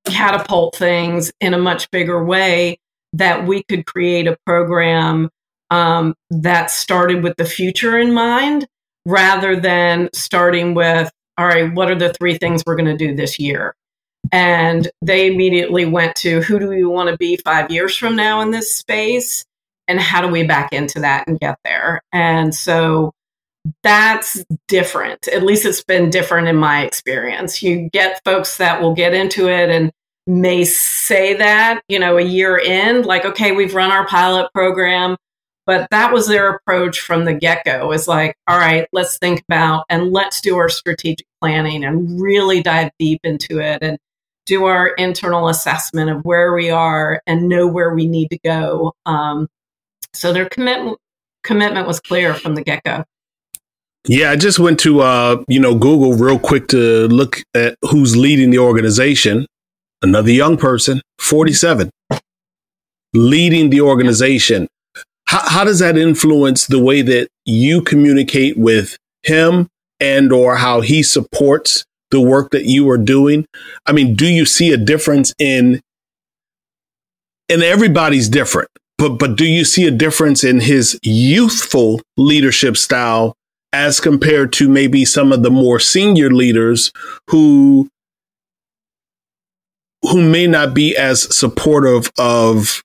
catapult 0.06 0.74
things 0.74 1.30
in 1.38 1.52
a 1.52 1.58
much 1.58 1.90
bigger 1.90 2.24
way 2.24 2.78
that 3.12 3.46
we 3.46 3.62
could 3.64 3.84
create 3.84 4.26
a 4.26 4.38
program 4.46 5.28
um, 5.68 6.14
that 6.30 6.70
started 6.70 7.22
with 7.22 7.36
the 7.36 7.44
future 7.44 7.98
in 7.98 8.14
mind 8.14 8.66
rather 9.04 9.54
than 9.54 10.08
starting 10.14 10.72
with 10.72 11.10
all 11.36 11.46
right 11.46 11.74
what 11.74 11.90
are 11.90 11.94
the 11.94 12.14
three 12.14 12.38
things 12.38 12.62
we're 12.64 12.76
going 12.76 12.86
to 12.86 12.96
do 12.96 13.14
this 13.14 13.38
year? 13.38 13.74
And 14.32 14.90
they 15.02 15.30
immediately 15.30 15.84
went 15.84 16.16
to 16.16 16.40
who 16.40 16.58
do 16.58 16.68
we 16.68 16.84
want 16.84 17.10
to 17.10 17.18
be 17.18 17.36
five 17.36 17.70
years 17.70 17.94
from 17.94 18.16
now 18.16 18.40
in 18.40 18.50
this 18.50 18.74
space? 18.74 19.44
And 19.88 20.00
how 20.00 20.22
do 20.22 20.28
we 20.28 20.46
back 20.46 20.72
into 20.72 21.00
that 21.00 21.28
and 21.28 21.38
get 21.38 21.58
there? 21.66 22.00
And 22.14 22.54
so 22.54 23.12
that's 23.82 24.44
different. 24.68 25.28
At 25.28 25.42
least 25.42 25.64
it's 25.64 25.84
been 25.84 26.10
different 26.10 26.48
in 26.48 26.56
my 26.56 26.84
experience. 26.84 27.62
You 27.62 27.88
get 27.92 28.20
folks 28.24 28.56
that 28.58 28.80
will 28.80 28.94
get 28.94 29.14
into 29.14 29.48
it 29.48 29.70
and 29.70 29.92
may 30.26 30.64
say 30.64 31.34
that, 31.34 31.82
you 31.88 31.98
know, 31.98 32.16
a 32.16 32.22
year 32.22 32.58
in, 32.58 33.02
like, 33.02 33.24
okay, 33.24 33.52
we've 33.52 33.74
run 33.74 33.90
our 33.90 34.06
pilot 34.06 34.50
program. 34.52 35.16
But 35.64 35.88
that 35.92 36.12
was 36.12 36.26
their 36.26 36.50
approach 36.50 37.00
from 37.00 37.24
the 37.24 37.34
get 37.34 37.64
go 37.64 37.92
is 37.92 38.08
like, 38.08 38.34
all 38.48 38.58
right, 38.58 38.88
let's 38.92 39.18
think 39.18 39.44
about 39.48 39.84
and 39.88 40.10
let's 40.12 40.40
do 40.40 40.56
our 40.56 40.68
strategic 40.68 41.26
planning 41.40 41.84
and 41.84 42.20
really 42.20 42.62
dive 42.62 42.90
deep 42.98 43.20
into 43.22 43.60
it 43.60 43.80
and 43.80 43.96
do 44.44 44.64
our 44.64 44.88
internal 44.88 45.48
assessment 45.48 46.10
of 46.10 46.24
where 46.24 46.52
we 46.52 46.70
are 46.70 47.22
and 47.28 47.48
know 47.48 47.68
where 47.68 47.94
we 47.94 48.08
need 48.08 48.28
to 48.30 48.38
go. 48.38 48.92
Um, 49.06 49.46
so 50.12 50.32
their 50.32 50.48
commitment 50.48 50.98
commitment 51.44 51.86
was 51.86 52.00
clear 52.00 52.34
from 52.34 52.54
the 52.56 52.62
get 52.62 52.82
go. 52.82 53.04
Yeah, 54.08 54.32
I 54.32 54.36
just 54.36 54.58
went 54.58 54.80
to 54.80 55.00
uh, 55.00 55.44
you 55.48 55.60
know 55.60 55.74
Google 55.74 56.14
real 56.14 56.38
quick 56.38 56.68
to 56.68 57.06
look 57.08 57.42
at 57.54 57.76
who's 57.82 58.16
leading 58.16 58.50
the 58.50 58.58
organization. 58.58 59.46
Another 60.02 60.32
young 60.32 60.56
person, 60.56 61.00
47, 61.20 61.88
leading 63.14 63.70
the 63.70 63.80
organization. 63.80 64.66
How, 65.26 65.48
how 65.48 65.64
does 65.64 65.78
that 65.78 65.96
influence 65.96 66.66
the 66.66 66.82
way 66.82 67.02
that 67.02 67.28
you 67.44 67.82
communicate 67.82 68.58
with 68.58 68.96
him 69.22 69.68
and 70.00 70.32
or 70.32 70.56
how 70.56 70.80
he 70.80 71.04
supports 71.04 71.84
the 72.10 72.20
work 72.20 72.50
that 72.50 72.64
you 72.64 72.90
are 72.90 72.98
doing? 72.98 73.46
I 73.86 73.92
mean, 73.92 74.16
do 74.16 74.26
you 74.26 74.44
see 74.44 74.72
a 74.72 74.76
difference 74.76 75.32
in 75.38 75.80
and 77.48 77.62
everybody's 77.62 78.28
different, 78.28 78.70
but 78.98 79.10
but 79.10 79.36
do 79.36 79.44
you 79.46 79.64
see 79.64 79.86
a 79.86 79.92
difference 79.92 80.42
in 80.42 80.58
his 80.58 80.98
youthful 81.04 82.00
leadership 82.16 82.76
style 82.76 83.36
as 83.72 84.00
compared 84.00 84.52
to 84.52 84.68
maybe 84.68 85.04
some 85.04 85.32
of 85.32 85.42
the 85.42 85.50
more 85.50 85.80
senior 85.80 86.30
leaders 86.30 86.92
who 87.30 87.88
who 90.02 90.20
may 90.20 90.46
not 90.46 90.74
be 90.74 90.96
as 90.96 91.34
supportive 91.34 92.10
of 92.18 92.82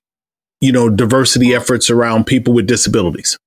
you 0.60 0.72
know 0.72 0.88
diversity 0.88 1.54
efforts 1.54 1.90
around 1.90 2.24
people 2.26 2.54
with 2.54 2.66
disabilities. 2.66 3.38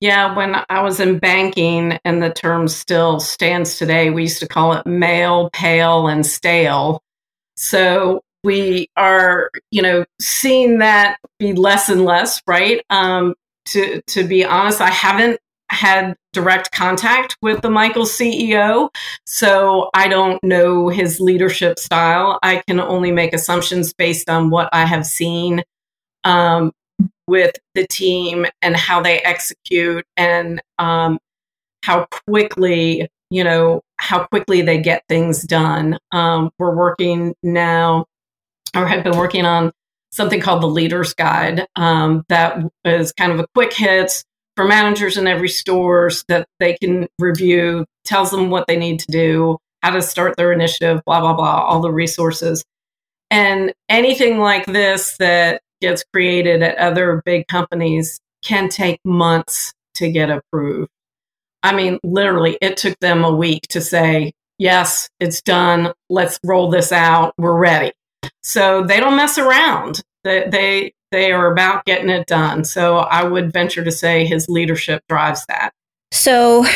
Yeah 0.00 0.34
when 0.34 0.56
i 0.68 0.82
was 0.82 1.00
in 1.00 1.18
banking 1.18 1.98
and 2.04 2.22
the 2.22 2.32
term 2.32 2.68
still 2.68 3.20
stands 3.20 3.78
today 3.78 4.10
we 4.10 4.22
used 4.22 4.40
to 4.40 4.48
call 4.48 4.72
it 4.74 4.86
male 4.86 5.48
pale 5.52 6.08
and 6.08 6.26
stale. 6.26 7.00
So 7.56 8.20
we 8.44 8.88
are 8.96 9.50
you 9.70 9.80
know 9.82 10.04
seeing 10.20 10.78
that 10.78 11.16
be 11.38 11.52
less 11.52 11.88
and 11.88 12.04
less 12.04 12.42
right? 12.46 12.84
Um 12.90 13.34
to 13.66 14.02
to 14.08 14.24
be 14.26 14.44
honest 14.44 14.80
i 14.80 14.90
haven't 14.90 15.38
had 15.72 16.14
direct 16.32 16.70
contact 16.72 17.36
with 17.42 17.62
the 17.62 17.70
Michael 17.70 18.04
CEO, 18.04 18.90
so 19.26 19.90
I 19.94 20.08
don't 20.08 20.42
know 20.44 20.88
his 20.88 21.18
leadership 21.18 21.78
style. 21.78 22.38
I 22.42 22.62
can 22.68 22.78
only 22.78 23.10
make 23.10 23.32
assumptions 23.32 23.92
based 23.92 24.28
on 24.28 24.50
what 24.50 24.68
I 24.72 24.84
have 24.84 25.06
seen 25.06 25.62
um, 26.24 26.72
with 27.26 27.56
the 27.74 27.86
team 27.86 28.46
and 28.60 28.76
how 28.76 29.02
they 29.02 29.20
execute 29.20 30.04
and 30.16 30.60
um, 30.78 31.18
how 31.84 32.06
quickly 32.26 33.08
you 33.30 33.42
know 33.42 33.80
how 33.96 34.24
quickly 34.26 34.62
they 34.62 34.78
get 34.78 35.04
things 35.08 35.42
done. 35.42 35.98
Um, 36.12 36.50
we're 36.58 36.74
working 36.76 37.34
now, 37.42 38.06
or 38.76 38.86
have 38.86 39.04
been 39.04 39.16
working 39.16 39.46
on 39.46 39.72
something 40.10 40.40
called 40.40 40.62
the 40.62 40.66
Leaders 40.66 41.14
Guide 41.14 41.66
um, 41.74 42.24
that 42.28 42.58
is 42.84 43.12
kind 43.12 43.32
of 43.32 43.40
a 43.40 43.46
quick 43.54 43.72
hits 43.72 44.24
for 44.56 44.64
managers 44.64 45.16
in 45.16 45.26
every 45.26 45.48
stores 45.48 46.24
that 46.28 46.46
they 46.60 46.76
can 46.80 47.08
review, 47.18 47.86
tells 48.04 48.30
them 48.30 48.50
what 48.50 48.66
they 48.66 48.76
need 48.76 49.00
to 49.00 49.10
do, 49.10 49.58
how 49.82 49.90
to 49.90 50.02
start 50.02 50.36
their 50.36 50.52
initiative, 50.52 51.00
blah 51.06 51.20
blah 51.20 51.34
blah, 51.34 51.62
all 51.62 51.80
the 51.80 51.90
resources. 51.92 52.64
And 53.30 53.72
anything 53.88 54.38
like 54.38 54.66
this 54.66 55.16
that 55.18 55.62
gets 55.80 56.04
created 56.12 56.62
at 56.62 56.76
other 56.76 57.22
big 57.24 57.46
companies 57.48 58.20
can 58.44 58.68
take 58.68 59.00
months 59.04 59.72
to 59.94 60.10
get 60.10 60.30
approved. 60.30 60.90
I 61.62 61.74
mean, 61.74 61.98
literally, 62.02 62.58
it 62.60 62.76
took 62.76 62.98
them 63.00 63.24
a 63.24 63.34
week 63.34 63.62
to 63.68 63.80
say, 63.80 64.32
yes, 64.58 65.08
it's 65.20 65.40
done. 65.42 65.92
Let's 66.10 66.38
roll 66.44 66.70
this 66.70 66.92
out. 66.92 67.34
We're 67.38 67.56
ready. 67.56 67.92
So 68.42 68.82
they 68.82 69.00
don't 69.00 69.16
mess 69.16 69.38
around. 69.38 70.02
They, 70.24 70.48
they, 70.48 70.92
they 71.12 71.30
are 71.30 71.52
about 71.52 71.84
getting 71.84 72.10
it 72.10 72.26
done. 72.26 72.64
So 72.64 72.98
I 72.98 73.22
would 73.22 73.52
venture 73.52 73.84
to 73.84 73.92
say 73.92 74.26
his 74.26 74.48
leadership 74.48 75.02
drives 75.08 75.46
that. 75.46 75.72
So, 76.10 76.66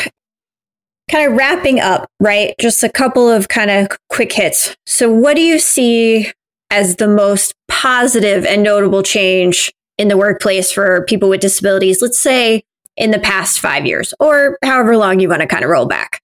kind 1.10 1.30
of 1.30 1.36
wrapping 1.36 1.80
up, 1.80 2.08
right? 2.20 2.54
Just 2.60 2.82
a 2.82 2.88
couple 2.88 3.28
of 3.28 3.48
kind 3.48 3.70
of 3.70 3.88
quick 4.08 4.32
hits. 4.32 4.76
So, 4.86 5.12
what 5.12 5.36
do 5.36 5.42
you 5.42 5.58
see 5.58 6.32
as 6.70 6.96
the 6.96 7.08
most 7.08 7.54
positive 7.68 8.44
and 8.44 8.62
notable 8.62 9.02
change 9.02 9.72
in 9.98 10.08
the 10.08 10.16
workplace 10.16 10.72
for 10.72 11.04
people 11.04 11.28
with 11.28 11.40
disabilities? 11.40 12.00
Let's 12.00 12.18
say 12.18 12.62
in 12.96 13.10
the 13.10 13.18
past 13.18 13.60
five 13.60 13.84
years 13.84 14.14
or 14.20 14.58
however 14.62 14.96
long 14.96 15.20
you 15.20 15.28
want 15.28 15.42
to 15.42 15.46
kind 15.46 15.64
of 15.64 15.70
roll 15.70 15.86
back. 15.86 16.20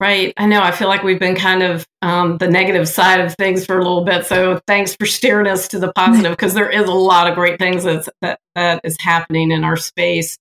Right. 0.00 0.32
I 0.36 0.46
know. 0.46 0.62
I 0.62 0.70
feel 0.70 0.86
like 0.86 1.02
we've 1.02 1.18
been 1.18 1.34
kind 1.34 1.62
of 1.62 1.84
um, 2.02 2.38
the 2.38 2.46
negative 2.46 2.88
side 2.88 3.20
of 3.20 3.34
things 3.34 3.66
for 3.66 3.78
a 3.78 3.82
little 3.82 4.04
bit. 4.04 4.26
So 4.26 4.60
thanks 4.66 4.94
for 4.94 5.06
steering 5.06 5.48
us 5.48 5.66
to 5.68 5.80
the 5.80 5.92
positive 5.92 6.30
because 6.30 6.54
there 6.54 6.70
is 6.70 6.88
a 6.88 6.94
lot 6.94 7.28
of 7.28 7.34
great 7.34 7.58
things 7.58 7.82
that's, 7.82 8.08
that, 8.22 8.38
that 8.54 8.80
is 8.84 8.96
happening 9.00 9.50
in 9.50 9.64
our 9.64 9.76
space. 9.76 10.38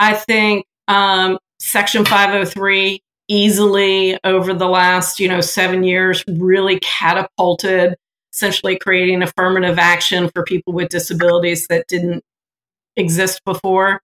I 0.00 0.14
think 0.14 0.66
um, 0.88 1.38
Section 1.60 2.04
503 2.04 3.00
easily 3.28 4.18
over 4.24 4.52
the 4.52 4.68
last, 4.68 5.20
you 5.20 5.28
know, 5.28 5.40
seven 5.40 5.84
years 5.84 6.24
really 6.26 6.80
catapulted 6.80 7.94
essentially 8.32 8.78
creating 8.78 9.22
affirmative 9.22 9.78
action 9.78 10.28
for 10.30 10.42
people 10.42 10.72
with 10.72 10.88
disabilities 10.88 11.66
that 11.68 11.86
didn't 11.86 12.24
exist 12.96 13.44
before. 13.44 14.00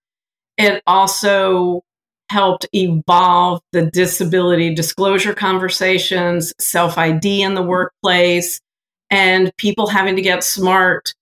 It 0.57 0.83
also 0.85 1.81
helped 2.29 2.67
evolve 2.73 3.61
the 3.71 3.85
disability 3.85 4.73
disclosure 4.73 5.33
conversations, 5.33 6.53
self 6.59 6.97
ID 6.97 7.41
in 7.41 7.55
the 7.55 7.61
workplace, 7.61 8.61
and 9.09 9.51
people 9.57 9.87
having 9.87 10.15
to 10.15 10.21
get 10.21 10.43
smart 10.43 11.13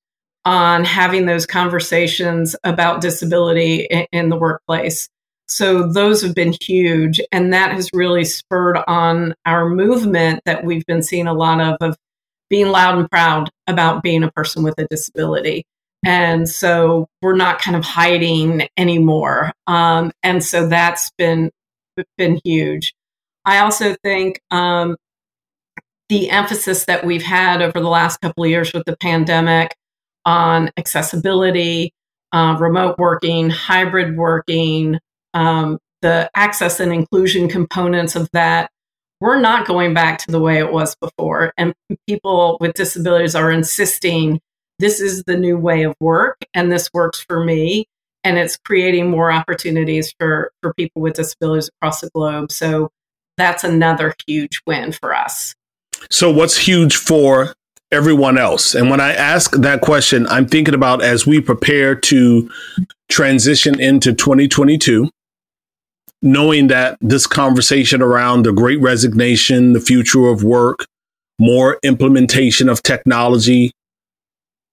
on 0.45 0.85
having 0.85 1.25
those 1.25 1.45
conversations 1.45 2.55
about 2.63 3.01
disability 3.01 3.81
in, 3.89 4.05
in, 4.13 4.29
the 4.29 4.37
workplace. 4.37 5.09
So 5.49 5.91
those 5.91 6.21
have 6.21 6.33
been 6.33 6.53
huge. 6.61 7.19
And 7.33 7.51
that 7.51 7.71
has 7.71 7.89
really 7.93 8.23
spurred 8.23 8.77
on 8.87 9.33
our 9.45 9.69
movement 9.69 10.41
that 10.45 10.63
we've 10.63 10.85
been 10.85 11.03
seeing 11.03 11.27
a 11.27 11.33
lot 11.33 11.59
of, 11.59 11.75
of 11.81 11.97
being 12.49 12.67
loud 12.67 12.97
and 12.97 13.09
proud 13.09 13.49
about 13.67 14.03
being 14.03 14.23
a 14.23 14.31
person 14.31 14.63
with 14.63 14.79
a 14.79 14.87
disability. 14.87 15.65
And 16.07 16.47
so 16.47 17.09
we're 17.21 17.35
not 17.35 17.59
kind 17.59 17.75
of 17.75 17.83
hiding 17.83 18.69
anymore. 18.77 19.51
Um, 19.67 20.13
and 20.23 20.41
so 20.41 20.65
that's 20.65 21.11
been 21.17 21.51
been 22.17 22.39
huge. 22.45 22.93
I 23.43 23.57
also 23.59 23.93
think 24.05 24.39
um, 24.49 24.95
the 26.07 26.29
emphasis 26.29 26.85
that 26.85 27.05
we've 27.05 27.23
had 27.23 27.61
over 27.61 27.81
the 27.81 27.89
last 27.89 28.21
couple 28.21 28.45
of 28.45 28.49
years 28.49 28.71
with 28.71 28.85
the 28.85 28.95
pandemic 28.95 29.75
on 30.23 30.71
accessibility, 30.77 31.91
uh, 32.31 32.55
remote 32.57 32.97
working, 32.97 33.49
hybrid 33.49 34.15
working, 34.15 34.99
um, 35.33 35.77
the 36.01 36.29
access 36.37 36.79
and 36.79 36.93
inclusion 36.93 37.49
components 37.49 38.15
of 38.15 38.29
that, 38.31 38.69
we're 39.19 39.41
not 39.41 39.67
going 39.67 39.93
back 39.93 40.19
to 40.19 40.31
the 40.31 40.39
way 40.39 40.57
it 40.57 40.71
was 40.71 40.95
before. 41.01 41.51
And 41.57 41.73
people 42.07 42.57
with 42.61 42.75
disabilities 42.75 43.35
are 43.35 43.51
insisting 43.51 44.39
this 44.79 44.99
is 44.99 45.23
the 45.23 45.37
new 45.37 45.57
way 45.57 45.83
of 45.83 45.95
work 45.99 46.37
and 46.53 46.71
this 46.71 46.89
works 46.93 47.19
for 47.19 47.43
me 47.43 47.85
and 48.23 48.37
it's 48.37 48.57
creating 48.57 49.09
more 49.09 49.31
opportunities 49.31 50.13
for 50.19 50.51
for 50.61 50.73
people 50.73 51.01
with 51.01 51.15
disabilities 51.15 51.69
across 51.69 52.01
the 52.01 52.09
globe. 52.09 52.51
So 52.51 52.89
that's 53.37 53.63
another 53.63 54.13
huge 54.25 54.61
win 54.67 54.91
for 54.91 55.15
us. 55.15 55.55
So 56.09 56.31
what's 56.31 56.57
huge 56.57 56.95
for 56.95 57.53
everyone 57.91 58.37
else? 58.37 58.75
And 58.75 58.89
when 58.89 58.99
i 58.99 59.13
ask 59.13 59.51
that 59.51 59.79
question 59.79 60.27
i'm 60.27 60.45
thinking 60.45 60.73
about 60.73 61.01
as 61.01 61.25
we 61.25 61.39
prepare 61.39 61.95
to 61.95 62.49
transition 63.09 63.79
into 63.79 64.13
2022 64.13 65.09
knowing 66.21 66.67
that 66.67 66.97
this 66.99 67.25
conversation 67.25 68.01
around 68.01 68.43
the 68.43 68.51
great 68.51 68.81
resignation 68.81 69.71
the 69.71 69.79
future 69.79 70.27
of 70.27 70.43
work 70.43 70.85
more 71.39 71.79
implementation 71.81 72.67
of 72.67 72.83
technology 72.83 73.71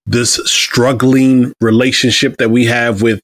this 0.07 0.35
struggling 0.45 1.53
relationship 1.61 2.37
that 2.37 2.51
we 2.51 2.67
have 2.67 3.03
with 3.03 3.21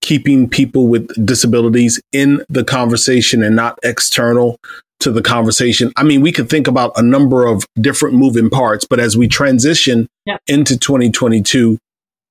keeping 0.00 0.48
people 0.48 0.88
with 0.88 1.08
disabilities 1.24 2.00
in 2.12 2.44
the 2.48 2.64
conversation 2.64 3.42
and 3.42 3.54
not 3.56 3.78
external 3.82 4.58
to 5.00 5.10
the 5.12 5.22
conversation. 5.22 5.92
I 5.96 6.02
mean, 6.02 6.22
we 6.22 6.32
could 6.32 6.50
think 6.50 6.66
about 6.66 6.92
a 6.96 7.02
number 7.02 7.46
of 7.46 7.64
different 7.80 8.16
moving 8.16 8.50
parts, 8.50 8.84
but 8.88 8.98
as 8.98 9.16
we 9.16 9.28
transition 9.28 10.08
yeah. 10.24 10.38
into 10.46 10.76
2022, 10.76 11.78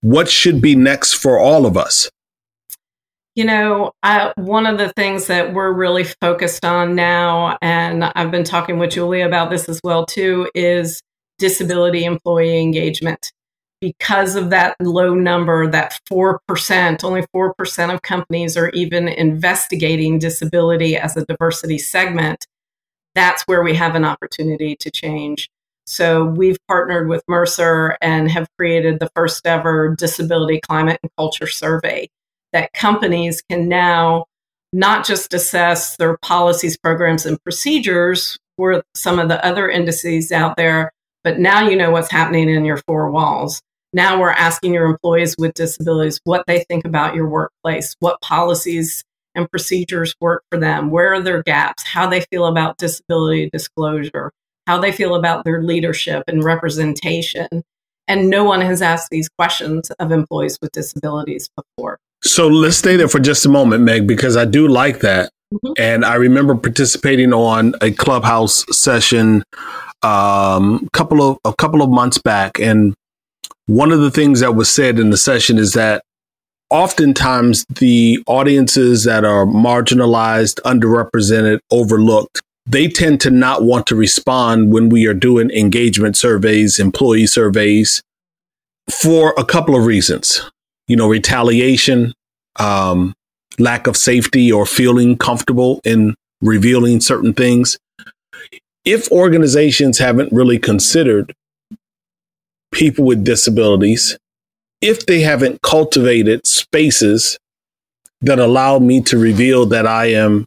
what 0.01 0.29
should 0.29 0.61
be 0.61 0.75
next 0.75 1.13
for 1.13 1.39
all 1.39 1.65
of 1.65 1.77
us? 1.77 2.09
You 3.35 3.45
know, 3.45 3.91
I, 4.01 4.33
one 4.35 4.65
of 4.65 4.79
the 4.79 4.91
things 4.93 5.27
that 5.27 5.53
we're 5.53 5.71
really 5.71 6.03
focused 6.03 6.65
on 6.65 6.95
now, 6.95 7.57
and 7.61 8.03
I've 8.03 8.31
been 8.31 8.43
talking 8.43 8.79
with 8.79 8.91
Julia 8.91 9.27
about 9.27 9.51
this 9.51 9.69
as 9.69 9.79
well 9.83 10.05
too, 10.05 10.49
is 10.55 11.01
disability 11.37 12.03
employee 12.03 12.59
engagement 12.59 13.31
because 13.79 14.35
of 14.35 14.49
that 14.49 14.75
low 14.79 15.13
number, 15.13 15.67
that 15.69 15.99
4%, 16.09 17.03
only 17.03 17.23
4% 17.35 17.93
of 17.93 18.01
companies 18.01 18.57
are 18.57 18.69
even 18.69 19.07
investigating 19.07 20.19
disability 20.19 20.97
as 20.97 21.15
a 21.15 21.25
diversity 21.25 21.77
segment, 21.77 22.47
that's 23.15 23.43
where 23.43 23.63
we 23.63 23.75
have 23.75 23.95
an 23.95 24.05
opportunity 24.05 24.75
to 24.77 24.91
change. 24.91 25.49
So 25.85 26.25
we've 26.25 26.57
partnered 26.67 27.07
with 27.07 27.23
Mercer 27.27 27.97
and 28.01 28.29
have 28.29 28.47
created 28.57 28.99
the 28.99 29.09
first 29.15 29.45
ever 29.47 29.95
disability 29.95 30.59
climate 30.59 30.99
and 31.01 31.11
culture 31.17 31.47
survey 31.47 32.09
that 32.53 32.73
companies 32.73 33.41
can 33.41 33.69
now 33.69 34.25
not 34.73 35.05
just 35.05 35.33
assess 35.33 35.95
their 35.97 36.17
policies, 36.17 36.77
programs, 36.77 37.25
and 37.25 37.41
procedures 37.43 38.37
for 38.57 38.83
some 38.95 39.19
of 39.19 39.29
the 39.29 39.43
other 39.45 39.69
indices 39.69 40.31
out 40.31 40.57
there, 40.57 40.91
but 41.27 41.39
now 41.39 41.67
you 41.67 41.75
know 41.75 41.91
what's 41.91 42.09
happening 42.09 42.47
in 42.47 42.63
your 42.63 42.77
four 42.87 43.11
walls. 43.11 43.61
Now 43.91 44.17
we're 44.17 44.29
asking 44.29 44.73
your 44.73 44.85
employees 44.85 45.35
with 45.37 45.55
disabilities 45.55 46.21
what 46.23 46.45
they 46.47 46.63
think 46.69 46.85
about 46.85 47.15
your 47.15 47.27
workplace, 47.27 47.97
what 47.99 48.21
policies 48.21 49.03
and 49.35 49.51
procedures 49.51 50.15
work 50.21 50.43
for 50.49 50.57
them, 50.57 50.89
where 50.89 51.11
are 51.11 51.19
their 51.19 51.43
gaps, 51.43 51.83
how 51.83 52.07
they 52.07 52.21
feel 52.31 52.45
about 52.45 52.77
disability 52.77 53.49
disclosure, 53.51 54.31
how 54.67 54.79
they 54.79 54.93
feel 54.93 55.15
about 55.15 55.43
their 55.43 55.61
leadership 55.61 56.23
and 56.29 56.45
representation. 56.45 57.49
And 58.07 58.29
no 58.29 58.45
one 58.45 58.61
has 58.61 58.81
asked 58.81 59.09
these 59.11 59.27
questions 59.37 59.91
of 59.99 60.13
employees 60.13 60.57
with 60.61 60.71
disabilities 60.71 61.49
before. 61.57 61.99
So 62.23 62.47
let's 62.47 62.77
stay 62.77 62.95
there 62.95 63.09
for 63.09 63.19
just 63.19 63.45
a 63.45 63.49
moment, 63.49 63.83
Meg, 63.83 64.07
because 64.07 64.37
I 64.37 64.45
do 64.45 64.69
like 64.69 65.01
that. 65.01 65.29
Mm-hmm. 65.53 65.73
And 65.77 66.05
I 66.05 66.15
remember 66.15 66.55
participating 66.55 67.33
on 67.33 67.73
a 67.81 67.91
clubhouse 67.91 68.65
session 68.71 69.43
um, 70.03 70.83
a 70.85 70.89
couple 70.91 71.21
of 71.21 71.37
a 71.43 71.53
couple 71.53 71.81
of 71.81 71.89
months 71.89 72.17
back, 72.17 72.59
and 72.59 72.93
one 73.65 73.91
of 73.91 73.99
the 73.99 74.11
things 74.11 74.39
that 74.39 74.55
was 74.55 74.73
said 74.73 74.99
in 74.99 75.09
the 75.09 75.17
session 75.17 75.57
is 75.57 75.73
that 75.73 76.03
oftentimes 76.69 77.65
the 77.79 78.19
audiences 78.27 79.03
that 79.05 79.23
are 79.25 79.45
marginalized, 79.45 80.59
underrepresented, 80.61 81.59
overlooked, 81.71 82.41
they 82.65 82.87
tend 82.87 83.21
to 83.21 83.29
not 83.29 83.63
want 83.63 83.87
to 83.87 83.95
respond 83.95 84.71
when 84.71 84.89
we 84.89 85.05
are 85.05 85.13
doing 85.13 85.49
engagement 85.51 86.17
surveys, 86.17 86.79
employee 86.79 87.27
surveys 87.27 88.03
for 88.89 89.33
a 89.37 89.45
couple 89.45 89.75
of 89.75 89.85
reasons. 89.85 90.49
You 90.87 90.95
know, 90.95 91.09
retaliation, 91.09 92.13
um, 92.57 93.13
lack 93.59 93.87
of 93.87 93.97
safety 93.97 94.51
or 94.51 94.65
feeling 94.65 95.17
comfortable 95.17 95.81
in 95.83 96.15
revealing 96.41 97.01
certain 97.01 97.33
things. 97.33 97.77
If 98.87 99.11
organizations 99.11 99.97
haven't 99.97 100.31
really 100.31 100.57
considered 100.57 101.33
people 102.71 103.03
with 103.03 103.25
disabilities, 103.25 104.17
if 104.79 105.05
they 105.05 105.19
haven't 105.23 105.61
cultivated 105.61 106.47
spaces 106.47 107.37
that 108.21 108.39
allow 108.39 108.79
me 108.79 109.01
to 109.01 109.17
reveal 109.17 109.65
that 109.65 109.85
I 109.85 110.05
am 110.05 110.45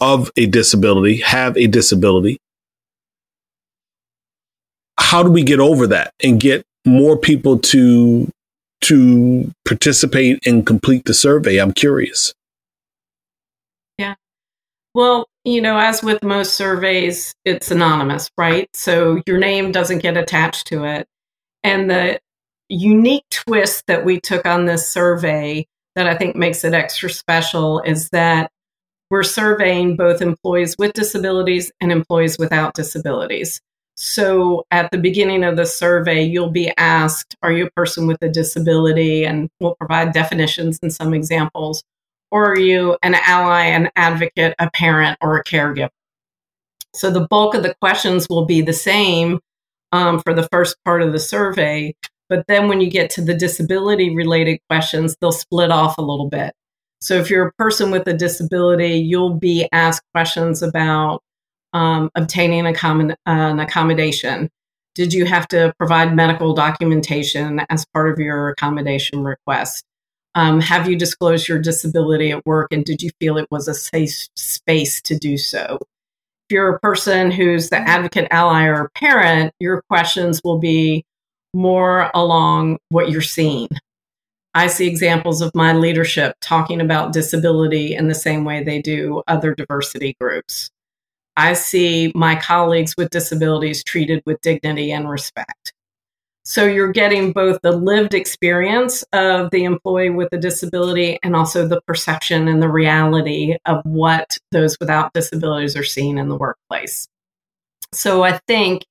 of 0.00 0.30
a 0.36 0.46
disability, 0.46 1.16
have 1.16 1.56
a 1.56 1.66
disability, 1.66 2.38
how 4.96 5.24
do 5.24 5.32
we 5.32 5.42
get 5.42 5.58
over 5.58 5.88
that 5.88 6.12
and 6.22 6.38
get 6.38 6.62
more 6.86 7.16
people 7.16 7.58
to 7.58 8.30
to 8.82 9.50
participate 9.66 10.38
and 10.46 10.64
complete 10.64 11.06
the 11.06 11.14
survey? 11.14 11.56
I'm 11.56 11.72
curious. 11.72 12.34
Yeah. 13.98 14.14
Well, 14.94 15.26
you 15.44 15.60
know, 15.60 15.78
as 15.78 16.02
with 16.02 16.22
most 16.22 16.54
surveys, 16.54 17.34
it's 17.44 17.70
anonymous, 17.70 18.30
right? 18.36 18.68
So 18.74 19.22
your 19.26 19.38
name 19.38 19.72
doesn't 19.72 20.02
get 20.02 20.16
attached 20.16 20.66
to 20.68 20.84
it. 20.84 21.08
And 21.62 21.90
the 21.90 22.20
unique 22.68 23.24
twist 23.30 23.86
that 23.86 24.04
we 24.04 24.20
took 24.20 24.46
on 24.46 24.66
this 24.66 24.90
survey 24.90 25.66
that 25.96 26.06
I 26.06 26.16
think 26.16 26.36
makes 26.36 26.64
it 26.64 26.74
extra 26.74 27.10
special 27.10 27.80
is 27.80 28.10
that 28.10 28.50
we're 29.10 29.24
surveying 29.24 29.96
both 29.96 30.22
employees 30.22 30.76
with 30.78 30.92
disabilities 30.92 31.72
and 31.80 31.90
employees 31.90 32.38
without 32.38 32.74
disabilities. 32.74 33.60
So 33.96 34.64
at 34.70 34.90
the 34.92 34.98
beginning 34.98 35.42
of 35.44 35.56
the 35.56 35.66
survey, 35.66 36.22
you'll 36.22 36.50
be 36.50 36.72
asked, 36.78 37.36
Are 37.42 37.52
you 37.52 37.66
a 37.66 37.70
person 37.72 38.06
with 38.06 38.22
a 38.22 38.28
disability? 38.28 39.24
And 39.24 39.50
we'll 39.60 39.74
provide 39.74 40.12
definitions 40.12 40.78
and 40.80 40.92
some 40.92 41.12
examples. 41.12 41.82
Or 42.30 42.52
are 42.52 42.58
you 42.58 42.96
an 43.02 43.14
ally, 43.14 43.64
an 43.64 43.90
advocate, 43.96 44.54
a 44.58 44.70
parent, 44.70 45.18
or 45.20 45.36
a 45.36 45.44
caregiver? 45.44 45.90
So 46.94 47.10
the 47.10 47.26
bulk 47.28 47.54
of 47.54 47.62
the 47.62 47.74
questions 47.80 48.28
will 48.28 48.46
be 48.46 48.62
the 48.62 48.72
same 48.72 49.40
um, 49.92 50.20
for 50.20 50.34
the 50.34 50.48
first 50.52 50.76
part 50.84 51.02
of 51.02 51.12
the 51.12 51.18
survey. 51.18 51.94
But 52.28 52.46
then 52.46 52.68
when 52.68 52.80
you 52.80 52.90
get 52.90 53.10
to 53.10 53.22
the 53.22 53.34
disability 53.34 54.14
related 54.14 54.58
questions, 54.68 55.16
they'll 55.20 55.32
split 55.32 55.70
off 55.70 55.98
a 55.98 56.02
little 56.02 56.28
bit. 56.28 56.54
So 57.00 57.14
if 57.14 57.30
you're 57.30 57.48
a 57.48 57.52
person 57.54 57.90
with 57.90 58.06
a 58.06 58.12
disability, 58.12 58.98
you'll 58.98 59.34
be 59.34 59.68
asked 59.72 60.02
questions 60.12 60.62
about 60.62 61.22
um, 61.72 62.10
obtaining 62.14 62.66
an 62.66 63.58
accommodation. 63.60 64.50
Did 64.94 65.12
you 65.12 65.24
have 65.24 65.48
to 65.48 65.72
provide 65.78 66.14
medical 66.14 66.52
documentation 66.54 67.60
as 67.70 67.86
part 67.94 68.10
of 68.10 68.18
your 68.18 68.50
accommodation 68.50 69.22
request? 69.22 69.84
Um, 70.34 70.60
have 70.60 70.88
you 70.88 70.96
disclosed 70.96 71.48
your 71.48 71.58
disability 71.58 72.30
at 72.30 72.46
work 72.46 72.68
and 72.72 72.84
did 72.84 73.02
you 73.02 73.10
feel 73.18 73.36
it 73.36 73.48
was 73.50 73.66
a 73.66 73.74
safe 73.74 74.28
space 74.36 75.00
to 75.02 75.18
do 75.18 75.36
so? 75.36 75.78
If 76.48 76.54
you're 76.54 76.74
a 76.74 76.80
person 76.80 77.30
who's 77.30 77.70
the 77.70 77.78
advocate, 77.78 78.28
ally, 78.30 78.66
or 78.66 78.90
parent, 78.94 79.52
your 79.60 79.82
questions 79.88 80.40
will 80.44 80.58
be 80.58 81.04
more 81.52 82.10
along 82.14 82.78
what 82.90 83.10
you're 83.10 83.20
seeing. 83.20 83.68
I 84.54 84.66
see 84.66 84.88
examples 84.88 85.42
of 85.42 85.54
my 85.54 85.72
leadership 85.72 86.34
talking 86.40 86.80
about 86.80 87.12
disability 87.12 87.94
in 87.94 88.08
the 88.08 88.14
same 88.14 88.44
way 88.44 88.62
they 88.62 88.82
do 88.82 89.22
other 89.28 89.54
diversity 89.54 90.16
groups. 90.20 90.70
I 91.36 91.52
see 91.52 92.10
my 92.14 92.34
colleagues 92.34 92.94
with 92.96 93.10
disabilities 93.10 93.84
treated 93.84 94.22
with 94.26 94.40
dignity 94.40 94.90
and 94.90 95.08
respect. 95.08 95.72
So 96.44 96.64
you're 96.64 96.92
getting 96.92 97.32
both 97.32 97.60
the 97.62 97.72
lived 97.72 98.14
experience 98.14 99.04
of 99.12 99.50
the 99.50 99.64
employee 99.64 100.10
with 100.10 100.32
a 100.32 100.38
disability 100.38 101.18
and 101.22 101.36
also 101.36 101.66
the 101.66 101.82
perception 101.82 102.48
and 102.48 102.62
the 102.62 102.68
reality 102.68 103.56
of 103.66 103.82
what 103.84 104.38
those 104.50 104.76
without 104.80 105.12
disabilities 105.12 105.76
are 105.76 105.84
seeing 105.84 106.18
in 106.18 106.28
the 106.28 106.36
workplace. 106.36 107.06
So 107.92 108.22
I 108.22 108.38
think 108.48 108.84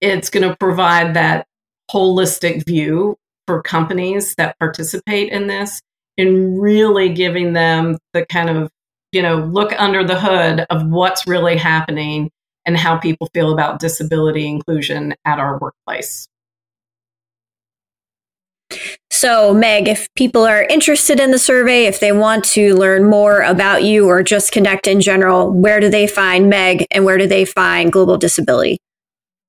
it's 0.00 0.28
going 0.28 0.48
to 0.48 0.56
provide 0.56 1.14
that 1.14 1.46
holistic 1.90 2.66
view 2.66 3.16
for 3.46 3.62
companies 3.62 4.34
that 4.36 4.58
participate 4.58 5.32
in 5.32 5.46
this 5.46 5.80
in 6.16 6.58
really 6.58 7.08
giving 7.12 7.52
them 7.52 7.96
the 8.12 8.26
kind 8.26 8.50
of 8.50 8.70
you 9.12 9.22
know 9.22 9.36
look 9.36 9.72
under 9.80 10.04
the 10.04 10.18
hood 10.18 10.66
of 10.70 10.86
what's 10.86 11.26
really 11.26 11.56
happening 11.56 12.30
and 12.64 12.76
how 12.76 12.96
people 12.96 13.28
feel 13.34 13.52
about 13.52 13.80
disability 13.80 14.46
inclusion 14.46 15.14
at 15.24 15.38
our 15.38 15.58
workplace 15.58 16.28
so, 19.10 19.54
Meg, 19.54 19.88
if 19.88 20.12
people 20.14 20.44
are 20.44 20.64
interested 20.64 21.20
in 21.20 21.30
the 21.30 21.38
survey, 21.38 21.84
if 21.84 22.00
they 22.00 22.12
want 22.12 22.44
to 22.46 22.74
learn 22.74 23.08
more 23.08 23.40
about 23.40 23.84
you 23.84 24.08
or 24.08 24.22
just 24.22 24.52
connect 24.52 24.86
in 24.86 25.00
general, 25.00 25.52
where 25.52 25.80
do 25.80 25.88
they 25.88 26.06
find 26.06 26.50
Meg 26.50 26.86
and 26.90 27.04
where 27.04 27.18
do 27.18 27.26
they 27.26 27.44
find 27.44 27.92
Global 27.92 28.16
Disability? 28.16 28.78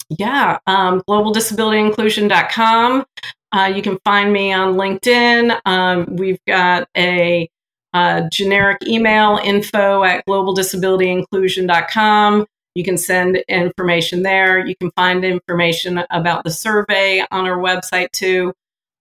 Yeah, 0.10 0.58
um, 0.68 1.02
globaldisabilityinclusion.com. 1.10 3.06
Uh, 3.52 3.72
you 3.74 3.82
can 3.82 3.98
find 4.04 4.34
me 4.34 4.52
on 4.52 4.76
LinkedIn. 4.76 5.58
Um, 5.66 6.18
we've 6.18 6.44
got 6.48 6.90
a, 6.98 7.50
a, 7.94 8.28
generic 8.32 8.80
email 8.86 9.40
info 9.44 10.04
at 10.04 10.26
globaldisabilityinclusion.com. 10.28 12.46
You 12.76 12.84
can 12.84 12.98
send 12.98 13.38
information 13.48 14.24
there. 14.24 14.66
You 14.66 14.76
can 14.76 14.90
find 14.92 15.24
information 15.24 16.04
about 16.10 16.44
the 16.44 16.52
survey 16.52 17.24
on 17.32 17.46
our 17.46 17.60
website 17.60 18.12
too. 18.12 18.52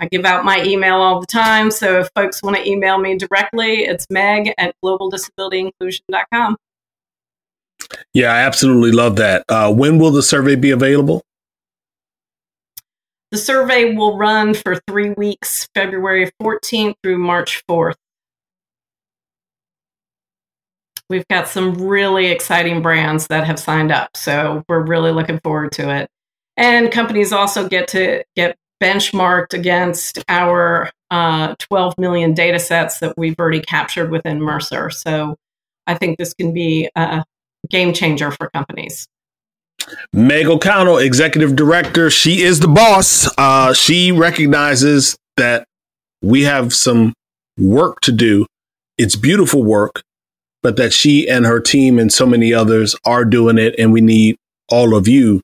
I 0.03 0.09
give 0.11 0.25
out 0.25 0.45
my 0.45 0.61
email 0.65 0.97
all 0.97 1.21
the 1.21 1.29
time. 1.29 1.71
So 1.71 2.01
if 2.01 2.11
folks 2.17 2.43
want 2.43 2.57
to 2.57 2.69
email 2.69 2.99
me 2.99 3.17
directly, 3.17 3.85
it's 3.85 4.05
meg 4.11 4.53
at 4.59 4.75
globaldisabilityinclusion.com. 4.85 6.57
Yeah, 8.13 8.33
I 8.33 8.41
absolutely 8.41 8.91
love 8.91 9.15
that. 9.17 9.45
Uh, 9.49 9.73
when 9.73 10.01
will 10.01 10.11
the 10.11 10.23
survey 10.23 10.57
be 10.57 10.73
available? 10.73 11.23
The 13.31 13.39
survey 13.39 13.95
will 13.95 14.19
run 14.19 14.55
for 14.55 14.81
three 14.89 15.11
weeks, 15.11 15.69
February 15.73 16.33
14th 16.43 16.95
through 17.01 17.19
March 17.19 17.63
4th. 17.71 17.95
We've 21.09 21.29
got 21.29 21.47
some 21.47 21.75
really 21.75 22.27
exciting 22.27 22.83
brands 22.83 23.29
that 23.29 23.45
have 23.45 23.61
signed 23.61 23.93
up, 23.93 24.17
so 24.17 24.65
we're 24.69 24.85
really 24.85 25.13
looking 25.13 25.39
forward 25.45 25.71
to 25.73 25.95
it. 25.95 26.09
And 26.57 26.91
companies 26.91 27.33
also 27.33 27.69
get 27.69 27.89
to 27.89 28.25
get 28.35 28.57
benchmarked 28.83 29.55
against 29.55 30.19
our 30.29 30.91
uh, 31.11 31.55
12 31.61 31.95
million 31.99 32.35
data 32.35 32.59
sets 32.59 32.99
that 32.99 33.17
we've 33.17 33.39
already 33.39 33.61
captured 33.61 34.11
within 34.11 34.41
Mercer. 34.41 34.91
So 34.91 35.37
I 35.87 35.95
think 35.95 36.19
this 36.19 36.35
can 36.35 36.53
be 36.53 36.89
a 36.97 37.25
game 37.69 37.93
changer 37.93 38.33
for 38.33 38.51
companies. 38.51 39.07
Meg 40.13 40.47
O'Connell, 40.47 40.99
executive 40.99 41.55
director, 41.55 42.11
she 42.11 42.43
is 42.43 42.61
the 42.61 42.69
boss. 42.69 43.29
Uh, 43.39 43.73
she 43.73 44.11
recognizes 44.13 45.17
that 45.37 45.65
we 46.23 46.43
have 46.43 46.73
some 46.73 47.15
work 47.59 48.01
to 48.01 48.13
do. 48.13 48.47
It's 48.99 49.17
beautiful 49.17 49.63
work, 49.63 50.03
but 50.63 50.77
that 50.77 50.93
she 50.93 51.29
and 51.29 51.47
her 51.47 51.61
team 51.61 51.99
and 51.99 52.13
so 52.13 52.27
many 52.27 52.53
others 52.53 52.95
are 53.05 53.25
doing 53.25 53.59
it, 53.59 53.75
and 53.79 53.93
we 53.93 54.01
need 54.01 54.37
all 54.69 54.95
of 54.95 55.09
you 55.09 55.41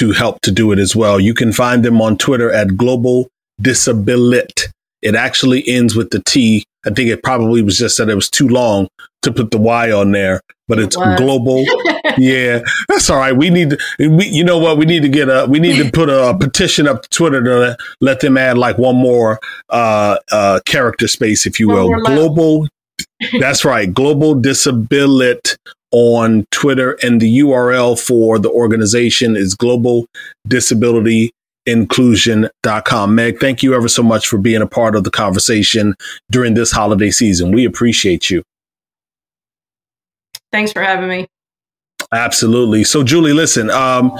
to 0.00 0.12
help 0.12 0.40
to 0.40 0.50
do 0.50 0.72
it 0.72 0.78
as 0.78 0.96
well. 0.96 1.20
You 1.20 1.34
can 1.34 1.52
find 1.52 1.84
them 1.84 2.00
on 2.00 2.16
Twitter 2.16 2.50
at 2.50 2.78
Global 2.78 3.28
Disabilit. 3.60 4.68
It 5.02 5.14
actually 5.14 5.62
ends 5.68 5.94
with 5.94 6.08
the 6.08 6.22
T. 6.24 6.64
I 6.86 6.90
think 6.90 7.10
it 7.10 7.22
probably 7.22 7.62
was 7.62 7.76
just 7.76 7.98
that 7.98 8.08
it 8.08 8.14
was 8.14 8.30
too 8.30 8.48
long 8.48 8.88
to 9.20 9.30
put 9.30 9.50
the 9.50 9.58
Y 9.58 9.92
on 9.92 10.12
there, 10.12 10.40
but 10.66 10.78
it's 10.78 10.96
global. 10.96 11.62
yeah, 12.18 12.60
that's 12.88 13.10
all 13.10 13.18
right. 13.18 13.36
We 13.36 13.50
need 13.50 13.76
to, 13.98 14.08
we, 14.08 14.26
you 14.26 14.42
know 14.42 14.56
what? 14.56 14.78
We 14.78 14.86
need 14.86 15.02
to 15.02 15.10
get 15.10 15.28
a, 15.28 15.44
we 15.46 15.60
need 15.60 15.76
to 15.82 15.90
put 15.90 16.08
a, 16.08 16.34
petition 16.34 16.88
up 16.88 17.02
to 17.02 17.08
Twitter 17.10 17.44
to 17.44 17.58
let, 17.58 17.80
let 18.00 18.20
them 18.20 18.38
add 18.38 18.56
like 18.56 18.78
one 18.78 18.96
more 18.96 19.38
uh, 19.68 20.16
uh, 20.32 20.60
character 20.64 21.08
space, 21.08 21.44
if 21.44 21.60
you 21.60 21.68
will. 21.68 21.90
Global. 22.06 22.66
that's 23.38 23.66
right. 23.66 23.92
Global 23.92 24.34
Disabilit 24.34 25.58
on 25.92 26.46
Twitter, 26.50 26.98
and 27.02 27.20
the 27.20 27.40
URL 27.40 27.98
for 27.98 28.38
the 28.38 28.50
organization 28.50 29.36
is 29.36 29.54
Global 29.54 30.06
Disability 30.46 31.32
inclusion.com. 31.66 33.14
Meg, 33.14 33.38
thank 33.38 33.62
you 33.62 33.74
ever 33.74 33.88
so 33.88 34.02
much 34.02 34.26
for 34.26 34.38
being 34.38 34.62
a 34.62 34.66
part 34.66 34.96
of 34.96 35.04
the 35.04 35.10
conversation 35.10 35.94
during 36.30 36.54
this 36.54 36.72
holiday 36.72 37.10
season. 37.10 37.52
We 37.52 37.64
appreciate 37.64 38.30
you. 38.30 38.42
Thanks 40.52 40.72
for 40.72 40.82
having 40.82 41.08
me. 41.08 41.28
Absolutely. 42.12 42.82
So, 42.82 43.04
Julie, 43.04 43.32
listen, 43.32 43.70
um, 43.70 44.10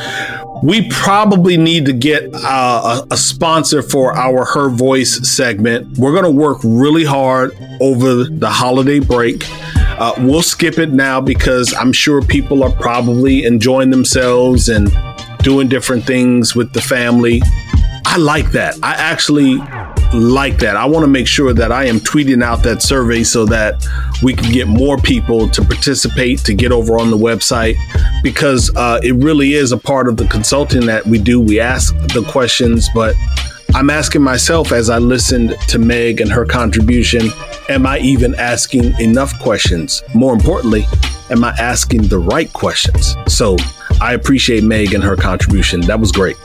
we 0.63 0.89
probably 0.91 1.57
need 1.57 1.87
to 1.87 1.93
get 1.93 2.31
uh, 2.33 3.03
a, 3.11 3.15
a, 3.15 3.17
sponsor 3.17 3.83
for 3.83 4.17
our 4.17 4.45
Her 4.45 4.69
Voice 4.69 5.29
segment. 5.29 5.99
We're 5.99 6.13
going 6.13 6.25
to 6.25 6.31
work 6.31 6.59
really 6.63 7.05
hard 7.05 7.51
over 7.81 8.23
the 8.23 8.49
holiday 8.49 9.01
break. 9.01 9.45
Uh, 10.01 10.15
we'll 10.21 10.43
skip 10.43 10.79
it 10.79 10.93
now 10.93 11.21
because 11.21 11.75
I'm 11.75 11.93
sure 11.93 12.23
people 12.23 12.65
are 12.65 12.73
probably 12.73 13.45
enjoying 13.45 13.91
themselves 13.91 14.71
and 14.71 14.91
doing 15.43 15.69
different 15.69 16.05
things 16.05 16.57
with 16.57 16.73
the 16.73 16.81
family. 16.81 17.43
I 18.07 18.17
like 18.17 18.51
that. 18.53 18.77
I 18.83 18.95
actually 18.95 19.59
like 20.15 20.59
that. 20.59 20.75
I 20.75 20.87
want 20.87 21.05
to 21.05 21.07
make 21.07 21.27
sure 21.27 21.53
that 21.53 21.71
I 21.71 21.85
am 21.85 22.01
tweeting 22.01 22.43
out 22.43 22.63
that 22.63 22.83
survey 22.83 23.23
so 23.23 23.45
that 23.47 23.87
we 24.23 24.35
can 24.35 24.51
get 24.51 24.67
more 24.67 24.97
people 24.97 25.49
to 25.51 25.63
participate 25.63 26.41
to 26.41 26.55
get 26.55 26.73
over 26.73 26.99
on 26.99 27.11
the 27.11 27.19
website 27.19 27.77
because 28.23 28.75
uh, 28.77 29.01
it 29.03 29.13
really 29.17 29.53
is 29.53 29.71
a 29.71 29.79
part 29.79 30.09
of 30.09 30.17
the 30.17 30.27
consulting 30.27 30.87
that 30.87 31.07
we 31.07 31.19
do. 31.19 31.41
We 31.41 31.61
ask 31.61 31.95
the 32.15 32.27
questions, 32.29 32.89
but 32.95 33.15
I'm 33.75 33.89
asking 33.89 34.23
myself 34.23 34.73
as 34.73 34.91
I 34.91 34.99
listened 34.99 35.55
to 35.69 35.79
Meg 35.79 36.21
and 36.21 36.31
her 36.31 36.45
contribution, 36.45 37.29
am 37.69 37.87
I 37.87 37.99
even 38.01 38.35
asking 38.35 38.99
enough 39.01 39.39
questions? 39.39 40.03
More 40.13 40.35
importantly, 40.35 40.87
am 41.31 41.45
I 41.45 41.51
asking 41.59 42.09
the 42.09 42.19
right 42.19 42.53
questions? 42.53 43.17
So 43.29 43.57
I 44.01 44.15
appreciate 44.15 44.65
Meg 44.65 44.93
and 44.93 45.05
her 45.05 45.17
contribution. 45.17 45.81
That 45.83 46.01
was 46.01 46.11
great. 46.11 46.37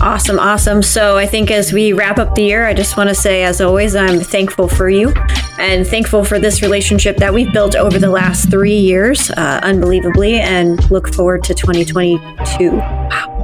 Awesome, 0.00 0.38
awesome. 0.38 0.82
So 0.82 1.16
I 1.16 1.26
think 1.26 1.50
as 1.50 1.72
we 1.72 1.92
wrap 1.92 2.18
up 2.18 2.34
the 2.34 2.42
year, 2.42 2.66
I 2.66 2.74
just 2.74 2.96
want 2.96 3.08
to 3.08 3.14
say, 3.14 3.42
as 3.42 3.60
always, 3.60 3.96
I'm 3.96 4.20
thankful 4.20 4.68
for 4.68 4.88
you 4.88 5.12
and 5.58 5.86
thankful 5.86 6.22
for 6.22 6.38
this 6.38 6.62
relationship 6.62 7.16
that 7.16 7.34
we've 7.34 7.52
built 7.52 7.74
over 7.74 7.98
the 7.98 8.10
last 8.10 8.50
three 8.50 8.78
years, 8.78 9.30
uh, 9.30 9.60
unbelievably, 9.62 10.38
and 10.38 10.88
look 10.90 11.12
forward 11.12 11.42
to 11.44 11.54
2022. 11.54 12.70
Wow. 12.70 13.35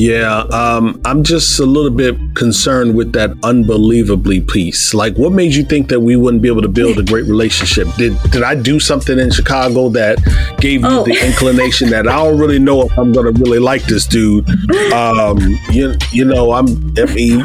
Yeah, 0.00 0.42
um, 0.52 1.00
I'm 1.04 1.24
just 1.24 1.58
a 1.58 1.66
little 1.66 1.90
bit 1.90 2.16
concerned 2.36 2.94
with 2.94 3.12
that 3.14 3.32
unbelievably 3.42 4.42
piece. 4.42 4.94
Like, 4.94 5.16
what 5.16 5.32
made 5.32 5.52
you 5.56 5.64
think 5.64 5.88
that 5.88 5.98
we 5.98 6.14
wouldn't 6.14 6.40
be 6.40 6.48
able 6.48 6.62
to 6.62 6.68
build 6.68 7.00
a 7.00 7.02
great 7.02 7.24
relationship? 7.34 7.88
Did 7.96 8.16
did 8.30 8.44
I 8.44 8.54
do 8.54 8.78
something 8.78 9.18
in 9.18 9.32
Chicago 9.32 9.88
that 9.90 10.18
gave 10.60 10.82
you 10.82 10.86
Oh. 10.88 11.02
the 11.02 11.18
inclination 11.26 11.90
that 11.90 12.06
I 12.06 12.14
don't 12.22 12.38
really 12.38 12.60
know 12.60 12.82
if 12.82 12.96
I'm 12.96 13.12
going 13.12 13.34
to 13.34 13.42
really 13.42 13.58
like 13.58 13.82
this 13.86 14.06
dude? 14.06 14.48
Um, 14.92 15.36
you 15.72 15.94
you 16.12 16.24
know, 16.24 16.52
I'm. 16.52 16.68
I 16.96 17.04
mean, 17.12 17.40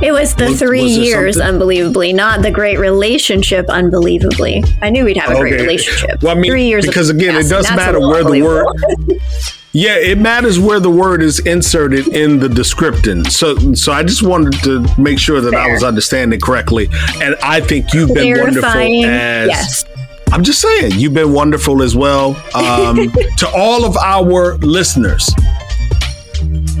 It 0.00 0.12
was 0.12 0.36
the 0.36 0.44
Was- 0.50 0.60
three 0.60 0.82
was 0.84 0.96
years, 0.96 1.34
something- 1.38 1.54
unbelievably, 1.56 2.12
not 2.12 2.42
the 2.42 2.52
great 2.52 2.78
relationship, 2.78 3.68
unbelievably. 3.68 4.62
I 4.80 4.90
knew 4.90 5.04
we'd 5.04 5.16
have 5.16 5.32
a 5.36 5.40
great 5.40 5.60
relationship. 5.60 6.22
Well, 6.22 6.36
I 6.36 6.40
mean, 6.40 6.52
three 6.52 6.68
years 6.68 6.86
because 6.86 7.10
again, 7.10 7.34
it 7.34 7.48
does 7.48 7.66
that's 7.66 7.70
a 7.70 7.74
matter 7.76 7.98
where 7.98 8.22
the 8.22 8.42
word. 8.42 8.66
Yeah, 9.72 9.96
it 9.96 10.18
matters 10.18 10.58
where 10.58 10.80
the 10.80 10.90
word 10.90 11.22
is 11.22 11.38
inserted 11.40 12.08
in 12.08 12.40
the 12.40 12.48
description. 12.48 13.24
So, 13.24 13.74
so 13.74 13.92
I 13.92 14.02
just 14.02 14.22
wanted 14.22 14.54
to 14.64 14.84
make 15.00 15.20
sure 15.20 15.40
that 15.40 15.54
I 15.54 15.70
was 15.70 15.84
understanding 15.84 16.40
correctly. 16.40 16.88
And 17.20 17.36
I 17.42 17.60
think 17.60 17.94
you've 17.94 18.12
been 18.12 18.36
wonderful 18.36 18.68
as. 18.68 19.48
yes. 19.48 19.84
I'm 20.32 20.42
just 20.42 20.60
saying, 20.60 20.92
you've 20.94 21.14
been 21.14 21.32
wonderful 21.32 21.82
as 21.82 21.94
well. 21.96 22.30
Um, 22.54 23.12
to 23.38 23.48
all 23.54 23.84
of 23.84 23.96
our 23.96 24.56
listeners, 24.58 25.28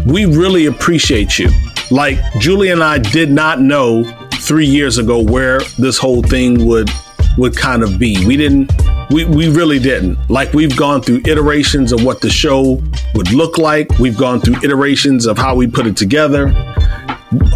we 0.04 0.24
really 0.24 0.66
appreciate 0.66 1.38
you. 1.38 1.48
Like 1.92 2.18
Julie 2.38 2.70
and 2.70 2.82
I 2.82 2.98
did 2.98 3.30
not 3.30 3.60
know 3.60 4.04
three 4.34 4.66
years 4.66 4.98
ago 4.98 5.20
where 5.20 5.60
this 5.78 5.98
whole 5.98 6.22
thing 6.22 6.66
would 6.66 6.90
would 7.38 7.56
kind 7.56 7.82
of 7.82 7.98
be. 7.98 8.24
We 8.26 8.36
didn't. 8.36 8.72
We, 9.10 9.24
we 9.24 9.48
really 9.48 9.78
didn't. 9.78 10.18
Like 10.30 10.52
we've 10.52 10.76
gone 10.76 11.02
through 11.02 11.22
iterations 11.26 11.92
of 11.92 12.04
what 12.04 12.20
the 12.20 12.30
show 12.30 12.82
would 13.14 13.32
look 13.32 13.58
like. 13.58 13.98
We've 13.98 14.16
gone 14.16 14.40
through 14.40 14.56
iterations 14.62 15.26
of 15.26 15.36
how 15.36 15.54
we 15.54 15.66
put 15.66 15.86
it 15.86 15.96
together. 15.96 16.52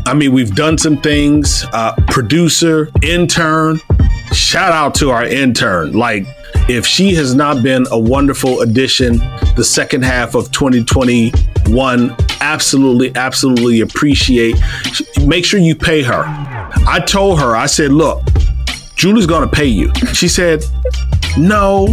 I 0.06 0.14
mean, 0.14 0.32
we've 0.32 0.54
done 0.54 0.78
some 0.78 0.96
things. 1.00 1.64
Uh, 1.72 1.94
producer, 2.08 2.90
intern. 3.02 3.80
Shout 4.32 4.72
out 4.72 4.94
to 4.96 5.10
our 5.10 5.24
intern. 5.24 5.92
Like, 5.92 6.26
if 6.68 6.86
she 6.86 7.14
has 7.14 7.34
not 7.34 7.62
been 7.62 7.86
a 7.90 7.98
wonderful 7.98 8.62
addition 8.62 9.18
the 9.56 9.64
second 9.64 10.02
half 10.02 10.34
of 10.34 10.50
2021, 10.50 12.16
absolutely, 12.40 13.14
absolutely 13.14 13.80
appreciate. 13.80 14.56
Make 15.24 15.44
sure 15.44 15.60
you 15.60 15.74
pay 15.74 16.02
her. 16.02 16.24
I 16.86 17.02
told 17.06 17.40
her, 17.40 17.54
I 17.56 17.66
said, 17.66 17.92
look, 17.92 18.22
Julie's 18.96 19.26
going 19.26 19.48
to 19.48 19.54
pay 19.54 19.66
you. 19.66 19.92
She 20.12 20.28
said, 20.28 20.64
no, 21.36 21.86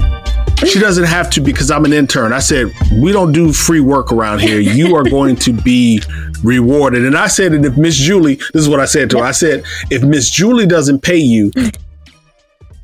she 0.66 0.80
doesn't 0.80 1.06
have 1.06 1.30
to 1.32 1.41
because 1.41 1.72
I'm 1.72 1.86
an 1.86 1.93
intern. 1.93 2.34
I 2.34 2.39
said, 2.39 2.72
we 3.02 3.12
don't 3.12 3.32
do 3.32 3.52
free 3.52 3.80
work 3.80 4.12
around 4.12 4.41
here. 4.41 4.60
You 4.60 4.95
are 4.95 5.04
going 5.10 5.36
to 5.38 5.54
be 5.54 6.02
rewarded. 6.43 7.06
And 7.06 7.18
I 7.18 7.28
said, 7.28 7.54
and 7.54 7.66
if 7.66 7.78
Miss 7.78 7.95
Julie, 7.95 8.36
this 8.36 8.62
is 8.62 8.70
what 8.70 8.80
I 8.80 8.86
said 8.86 9.10
to 9.12 9.20
her. 9.20 9.24
I 9.24 9.32
said, 9.32 9.64
if 9.89 10.04
Miss 10.04 10.30
Julie 10.30 10.68
doesn't 10.68 11.02
pay 11.02 11.18
you, 11.18 11.52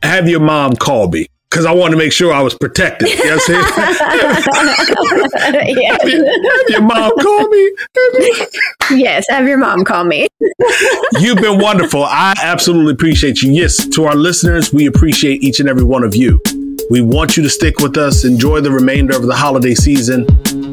have 0.03 0.28
your 0.28 0.39
mom 0.39 0.76
call 0.76 1.09
me. 1.09 1.28
Because 1.50 1.66
I 1.66 1.74
wanted 1.74 1.91
to 1.91 1.98
make 1.98 2.12
sure 2.12 2.34
I 2.34 2.41
was 2.41 2.54
protected. 2.56 3.08
You 3.10 3.16
know 3.26 3.38
what 3.38 3.50
I'm 3.50 3.64
saying? 3.64 4.78
Yeah. 5.78 5.98
have 6.02 6.70
your 6.70 6.82
mom 6.82 7.12
call 7.20 7.48
me. 7.50 7.72
yes, 8.91 9.26
have 9.30 9.48
your 9.48 9.58
mom 9.58 9.84
call 9.84 10.04
me. 10.04 10.28
You've 11.20 11.38
been 11.39 11.60
wonderful. 11.60 12.04
I 12.04 12.34
absolutely 12.41 12.93
appreciate 12.93 13.41
you. 13.41 13.52
Yes, 13.52 13.88
to 13.89 14.06
our 14.06 14.16
listeners, 14.16 14.74
we 14.74 14.88
appreciate 14.88 15.43
each 15.43 15.60
and 15.60 15.70
every 15.70 15.84
one 15.84 16.04
of 16.04 16.16
you. 16.16 16.41
We 16.89 17.02
want 17.02 17.38
you 17.38 17.43
to 17.43 17.50
stick 17.50 17.80
with 17.80 17.98
us, 17.98 18.24
enjoy 18.26 18.62
the 18.62 18.72
remainder 18.72 19.16
of 19.16 19.24
the 19.24 19.36
holiday 19.36 19.74
season. 19.76 20.26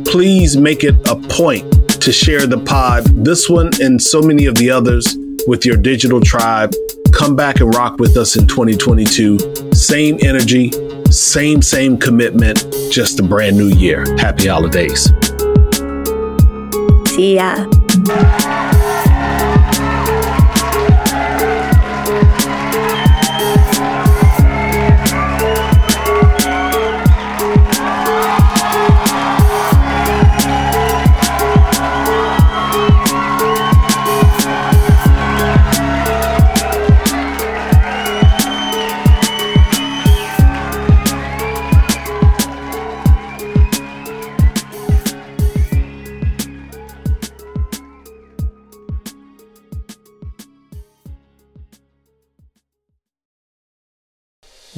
Please 0.04 0.56
make 0.56 0.84
it 0.84 0.94
a 1.08 1.16
point 1.16 1.70
to 2.02 2.12
share 2.12 2.46
the 2.46 2.58
pod, 2.58 3.04
this 3.24 3.48
one 3.48 3.70
and 3.80 4.00
so 4.00 4.22
many 4.22 4.46
of 4.46 4.54
the 4.56 4.70
others, 4.70 5.16
with 5.46 5.64
your 5.66 5.76
digital 5.76 6.20
tribe. 6.20 6.72
Come 7.14 7.36
back 7.36 7.60
and 7.60 7.74
rock 7.74 7.98
with 7.98 8.16
us 8.16 8.36
in 8.36 8.46
2022. 8.46 9.72
Same 9.72 10.18
energy, 10.22 10.72
same, 11.10 11.62
same 11.62 11.96
commitment, 11.96 12.66
just 12.90 13.20
a 13.20 13.22
brand 13.22 13.56
new 13.56 13.68
year. 13.68 14.04
Happy 14.18 14.48
holidays. 14.48 15.12
See 17.14 17.36
ya. 17.36 18.73